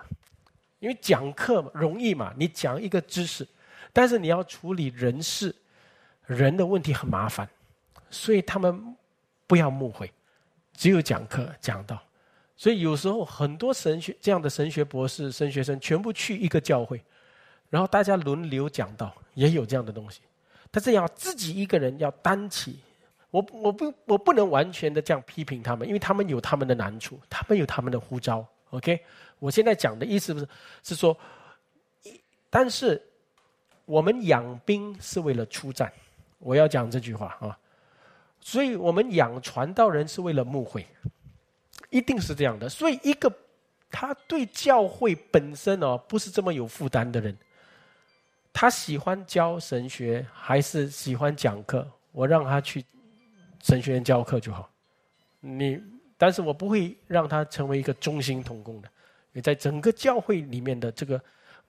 [0.80, 3.48] 因为讲课容易嘛，你讲一个知识，
[3.94, 5.56] 但是你要处理人事、
[6.30, 7.50] 人的问题很麻烦，
[8.12, 8.96] 所以他们
[9.48, 10.12] 不要误会，
[10.74, 12.00] 只有讲课讲道。
[12.56, 17.02] 所以有时候很多神学这样的神学博士、神学生全部去一个教会，
[17.70, 20.22] 然后大家轮流讲道，也有这样的东西。
[20.70, 22.80] 但是要自己一个人要担起，
[23.32, 28.46] 我我不我不能完全的这样批评他们，因为他们有他们的难处，他们有他们的呼召。
[28.70, 29.04] OK，
[29.40, 30.48] 我现在讲的意思不是
[30.84, 31.18] 是说，
[32.52, 33.02] 但是
[33.86, 35.92] 我们养兵是为了出战，
[36.40, 37.58] 我要讲这句话啊。
[38.42, 40.86] 所以我们养传道人是为了牧会。
[41.92, 43.34] 一定是这样的，所以一个
[43.90, 47.36] 他对教会本身哦不是这么有负担的人，
[48.54, 52.86] 他喜欢教神学还是喜欢讲课，我让他去
[53.64, 54.70] 神学院教课就好，
[55.40, 55.82] 你，
[56.16, 58.90] 但是我不会让他成为一个中心同工的。
[59.34, 61.20] 也在整个教会里面的这个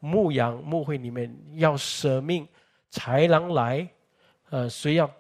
[0.01, 2.47] 牧羊牧会里面，要舍命
[2.93, 3.89] 豺狼来，
[4.51, 5.11] 呃，谁要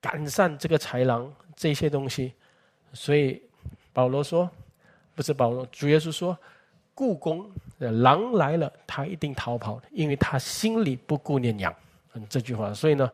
[0.00, 2.32] 赶上这个豺狼这些东西？
[2.92, 3.42] 所以
[3.92, 4.48] 保罗说，
[5.14, 6.38] 不是保罗，主耶稣说，
[6.94, 11.74] 故宫狼来了，他一定逃跑，因为他心里不顾念羊。
[12.12, 13.10] 嗯，这句话，所以呢，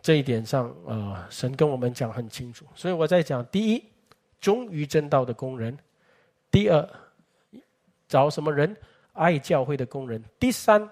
[0.00, 2.64] 这一点上，呃，神跟我们讲很清楚。
[2.74, 3.84] 所以我在讲，第一，
[4.40, 5.74] 忠于正道的工人；
[6.50, 6.88] 第二。
[8.08, 8.76] 找什么人？
[9.14, 10.22] 爱教会的工人。
[10.38, 10.86] 第三，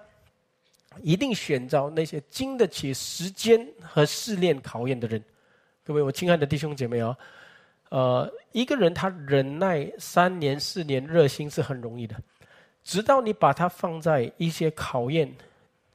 [1.01, 5.23] 一定选找那些经得起时间和试炼考验的人。
[5.83, 7.17] 各位，我亲爱的弟兄姐妹啊，
[7.89, 12.15] 呃，一个人他忍耐三年四年，热心是很容易的。
[12.83, 15.31] 直到你把他放在一些考验、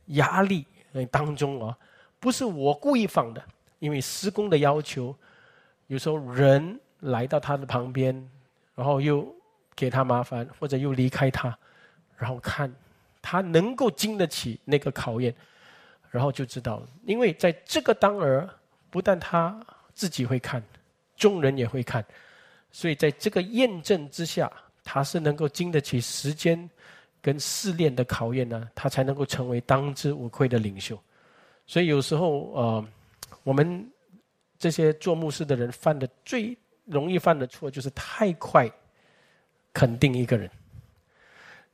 [0.07, 0.65] 压力
[1.11, 1.77] 当中啊，
[2.19, 3.43] 不是我故意放的，
[3.79, 5.15] 因为施工的要求，
[5.87, 8.15] 有时候人来到他的旁边，
[8.75, 9.27] 然后又。
[9.79, 11.55] 给他麻烦，或者又离开他，
[12.17, 12.75] 然后看
[13.29, 15.35] 他能够经得起那个考验，
[16.13, 16.87] 然后就知道了。
[17.07, 18.49] 因为在这个当儿，
[18.89, 19.61] 不但他
[19.95, 20.63] 自己会看，
[21.17, 22.05] 众人也会看，
[22.71, 24.49] 所以在这个验证之下，
[24.85, 26.71] 他是能够经得起时间
[27.21, 30.97] 跟试炼的考验呢，他才能够成为当之无愧的领袖。
[31.67, 32.89] 所以有时候，呃，
[33.43, 33.91] 我们
[34.57, 38.71] 这些做牧师的人犯的最容易犯的错，就是太快。
[39.73, 40.49] 肯定一个人，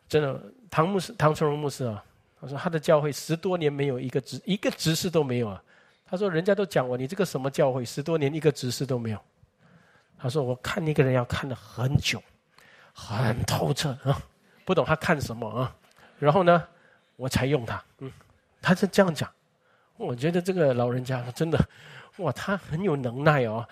[0.09, 0.42] 真的，
[0.73, 2.03] 唐牧师、唐崇荣牧师啊，
[2.41, 5.62] 他说他的教会十多年没有一个执一个执事都没有啊。
[6.07, 9.18] 他说人家都讲我，你这个什么教会，十多年一个执事都没有。
[10.16, 12.23] 他说我看一个人要看的很久，
[12.95, 14.18] 很透彻啊，
[14.64, 15.77] 不懂他看什么啊，
[16.18, 16.66] 然后呢，
[17.16, 17.85] 我才用他。
[17.99, 18.11] 嗯，
[18.62, 19.31] 他是这样讲，
[19.99, 21.62] 我觉得这个老人家真的，
[22.16, 23.68] 哇，他很有能耐哦。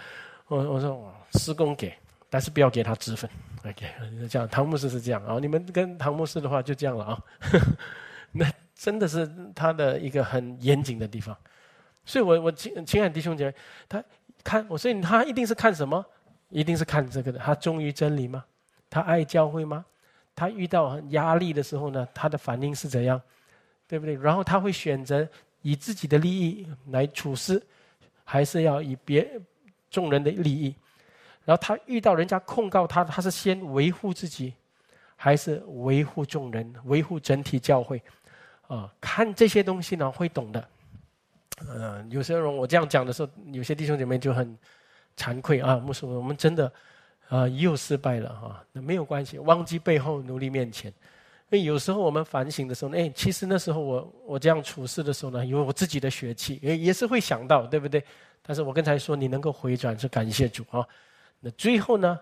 [0.49, 1.97] 我我说哇，施工给。
[2.31, 3.29] 但是不要给他脂粉
[3.67, 3.87] ，OK？
[4.29, 7.23] 这样唐牧师是这样啊，你们跟唐牧师的话就这样了啊。
[8.33, 11.37] 那真的是他的一个很严谨的地方，
[12.05, 13.55] 所以我我亲亲爱的弟兄姐妹，
[13.89, 14.05] 他
[14.45, 16.03] 看我，所以他一定是看什么？
[16.49, 17.39] 一定是看这个的。
[17.39, 18.45] 他忠于真理吗？
[18.89, 19.85] 他爱教会吗？
[20.35, 23.21] 他遇到压力的时候呢，他的反应是怎样？
[23.89, 24.15] 对不对？
[24.15, 25.29] 然后他会选择
[25.63, 27.61] 以自己的利益来处事，
[28.25, 29.29] 还是要以别
[29.91, 30.75] 众人的利益？
[31.45, 34.55] 然后他遇到人家控告他，他是先维护自己，
[35.17, 38.01] 还是维护众人、维护整体教会？
[38.69, 40.69] 啊，看这些东西呢，会懂的。
[41.69, 44.57] 嗯，有些人我这样讲的时候，有些弟兄姐妹就很
[45.17, 46.73] 惭愧啊，牧师，我们真的
[47.29, 48.65] 啊又失败了哈。
[48.73, 50.91] 那没有关系，忘记背后，努力面前。
[51.51, 58.03] 因为有时候我们反省的时候，哎，其实那时候我我这样处事的时候呢，有我自己的血气，也也是会想到，对不对？
[58.41, 60.87] 但是我刚才说，你能够回转，是感谢主啊。
[61.41, 62.19] 那最后呢？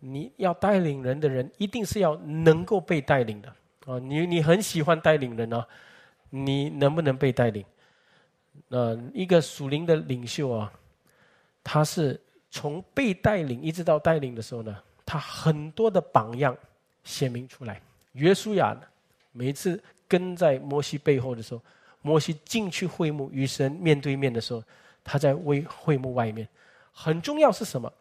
[0.00, 3.48] 你要带领人的人，一定是要能够被带领的
[3.84, 3.98] 啊！
[3.98, 5.66] 你你很喜欢带领人啊，
[6.30, 7.64] 你能不能被带领？
[8.68, 10.72] 呃，一个属灵的领袖啊，
[11.64, 16.56] 他是从被带领一直到带领的时候呢，他很多的榜样
[17.02, 17.82] 显明出来。
[18.12, 18.80] 约书亚
[19.32, 21.60] 每次跟在摩西背后的时候，
[22.02, 24.62] 摩西进去会幕与神面对面的时候，
[25.02, 26.46] 他在为会幕外面。
[26.92, 27.92] 很重要是什么？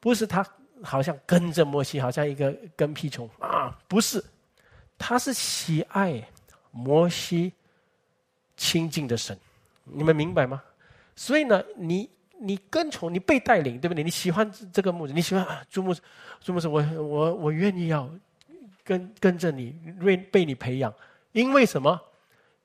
[0.00, 0.44] 不是他
[0.82, 3.78] 好像跟着摩西，好像一个跟屁虫啊！
[3.86, 4.24] 不是，
[4.96, 6.26] 他是喜爱
[6.70, 7.52] 摩西
[8.56, 9.38] 亲近的神，
[9.84, 10.62] 你们明白吗？
[11.14, 12.08] 所以呢，你
[12.38, 14.02] 你跟从，你被带领，对不对？
[14.02, 16.00] 你喜欢这个牧子，你喜欢啊朱牧师，
[16.40, 18.10] 朱牧师，我我我愿意要
[18.82, 20.92] 跟跟着你，愿被你培养，
[21.32, 22.00] 因为什么？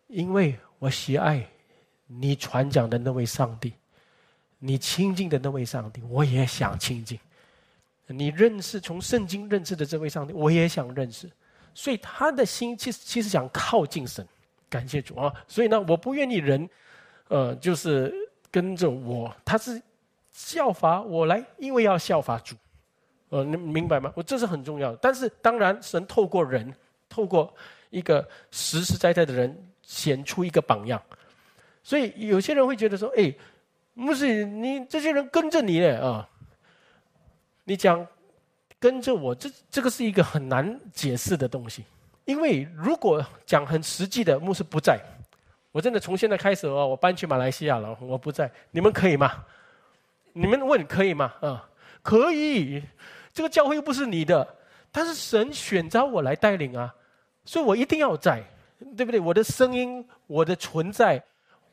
[0.07, 1.45] 因为我喜爱
[2.07, 3.73] 你传讲的那位上帝。
[4.59, 7.19] 你亲近的那位上帝，我也想亲近。
[8.07, 11.29] 你认识从圣经认识的这位上帝，我也想认识。
[11.73, 14.25] 所以他的心其实其实想靠近神，
[14.69, 15.33] 感谢主啊！
[15.47, 16.69] 所以呢，我不愿意人，
[17.27, 18.13] 呃，就是
[18.51, 19.81] 跟着我，他是
[20.31, 22.55] 效法我来，因为要效法主。
[23.29, 24.13] 呃，你明白吗？
[24.15, 24.97] 我这是很重要的。
[25.01, 26.73] 但是当然，神透过人，
[27.09, 27.53] 透过
[27.89, 31.01] 一个实实在在的人，显出一个榜样。
[31.83, 33.33] 所以有些人会觉得说，哎。
[33.95, 36.27] 不是你这些人跟着你嘞啊！
[37.63, 38.05] 你讲
[38.79, 41.83] 跟着我，这这个是一个很难解释的东西。
[42.25, 44.99] 因为如果讲很实际的，牧师不在，
[45.71, 49.45] 我真的从现在开始哦，我搬去马来西亚了，我不在，你们可以吗？
[50.33, 51.33] 你们问可以吗？
[51.41, 51.69] 啊，
[52.01, 52.83] 可以。
[53.33, 54.55] 这个教会又不是你的，
[54.91, 56.93] 但是神选择我来带领啊，
[57.45, 58.43] 所以我一定要在，
[58.97, 59.19] 对不对？
[59.19, 61.23] 我的声音，我的存在。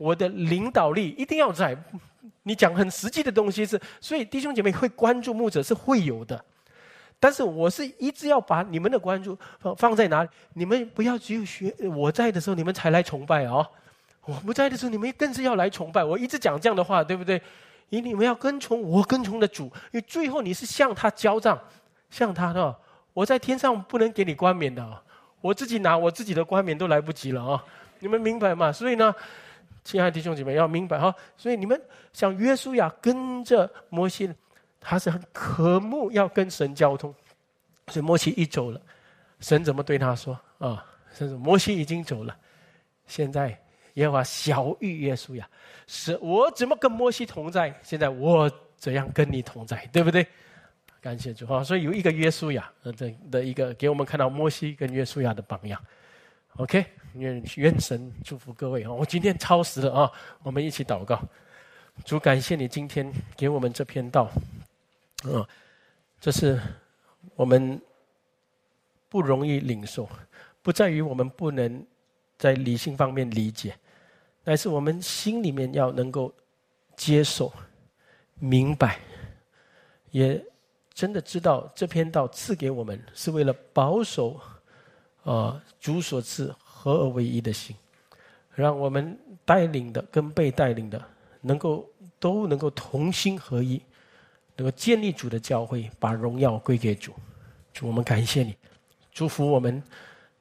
[0.03, 1.77] 我的领导力一定要在。
[2.45, 6.45] 你讲很实际的东西是，所以弟兄姐妹会关注牧者是会有的。
[7.21, 10.29] 但是我是一直要把你们的关注放放在哪里？
[10.55, 13.65] 你们不要只有学我在的时候你们才来崇拜哦，
[14.25, 16.03] 我不在的时候你们更是要来崇拜。
[16.03, 17.41] 我一直讲这样的话，对不对？
[17.91, 21.57] 因你们要跟从我跟从的主，因为最后你是向他交账，
[22.11, 22.75] 向他的。
[23.13, 25.03] 我在天上不能给你冠冕的，
[25.41, 27.65] 我自己拿我自己的冠冕都来不及了啊！
[28.01, 28.73] 你们明白吗？
[28.73, 29.15] 所以呢，
[29.85, 31.15] 亲爱的弟兄姐妹要明白哈。
[31.37, 31.81] 所以你们
[32.13, 34.33] 像约书亚跟着摩西。
[34.85, 37.15] 他是很渴慕要跟神交通，
[37.87, 38.83] 所以摩西一走了，
[39.39, 40.85] 神怎么对他说啊？
[41.13, 42.37] 神说：“摩西已经走了，
[43.07, 43.57] 现在
[43.95, 45.49] 耶和华小玉约书亚，
[45.87, 47.73] 是我怎么跟摩西同在？
[47.85, 49.89] 现在我怎样跟你同在？
[49.93, 50.27] 对不对？
[51.01, 51.63] 感谢主啊！
[51.63, 52.93] 所以有一个约书亚的
[53.31, 55.81] 的一个给我们看到摩西跟约书亚的榜样。
[56.57, 56.85] OK，
[57.15, 58.91] 愿愿神祝福各位啊！
[58.91, 60.13] 我今天超时了啊！
[60.43, 61.21] 我们一起祷告，
[62.05, 64.31] 主感谢你今天给我们这篇道。
[65.25, 65.47] 啊，
[66.21, 66.61] 这是
[67.35, 67.81] 我们
[69.09, 70.09] 不容易领受，
[70.63, 71.85] 不在于我们不能
[72.39, 73.77] 在理性方面理解，
[74.45, 76.33] 乃是我们心里面要能够
[76.97, 77.53] 接受、
[78.39, 78.99] 明白，
[80.11, 80.45] 也
[80.93, 84.41] 真的知道这篇道赐给我们是为了保守
[85.23, 87.77] 啊主所赐合而为一的心，
[88.57, 91.01] 让我们带领的跟被带领的
[91.41, 91.89] 能够
[92.19, 93.81] 都能够同心合一。
[94.55, 97.15] 能够建立主的教会，把荣耀归给主。
[97.73, 98.55] 主，我们感谢你，
[99.11, 99.83] 祝福我们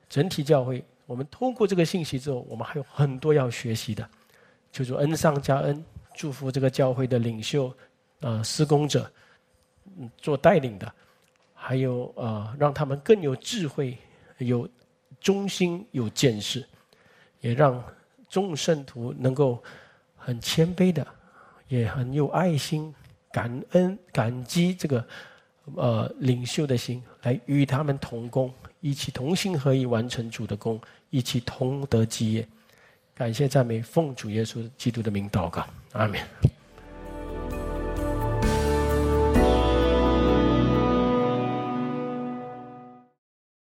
[0.10, 0.84] 整体教会。
[1.06, 4.08] 我们通过这个信息之后，我们还有很多要学习的。
[4.74, 7.74] 求主恩上加恩，祝福这个教会的领袖、
[8.20, 9.10] 啊施工者、
[10.18, 10.94] 做带领的，
[11.54, 13.98] 还有啊让他们更有智慧、
[14.40, 14.68] 有
[15.22, 16.68] 忠心、有见识，
[17.40, 17.82] 也让
[18.28, 19.64] 众圣徒能够
[20.18, 21.08] 很谦卑的，
[21.70, 22.94] 也很有爱心。
[23.32, 25.08] 感恩、感激这个
[25.76, 30.78] 呃领袖的心，来与他们同工，一起同心合意完成主的功，
[31.10, 32.46] 一起同得基业。
[33.16, 36.20] 感谢赞美，奉主耶稣基督的名祷告，阿门。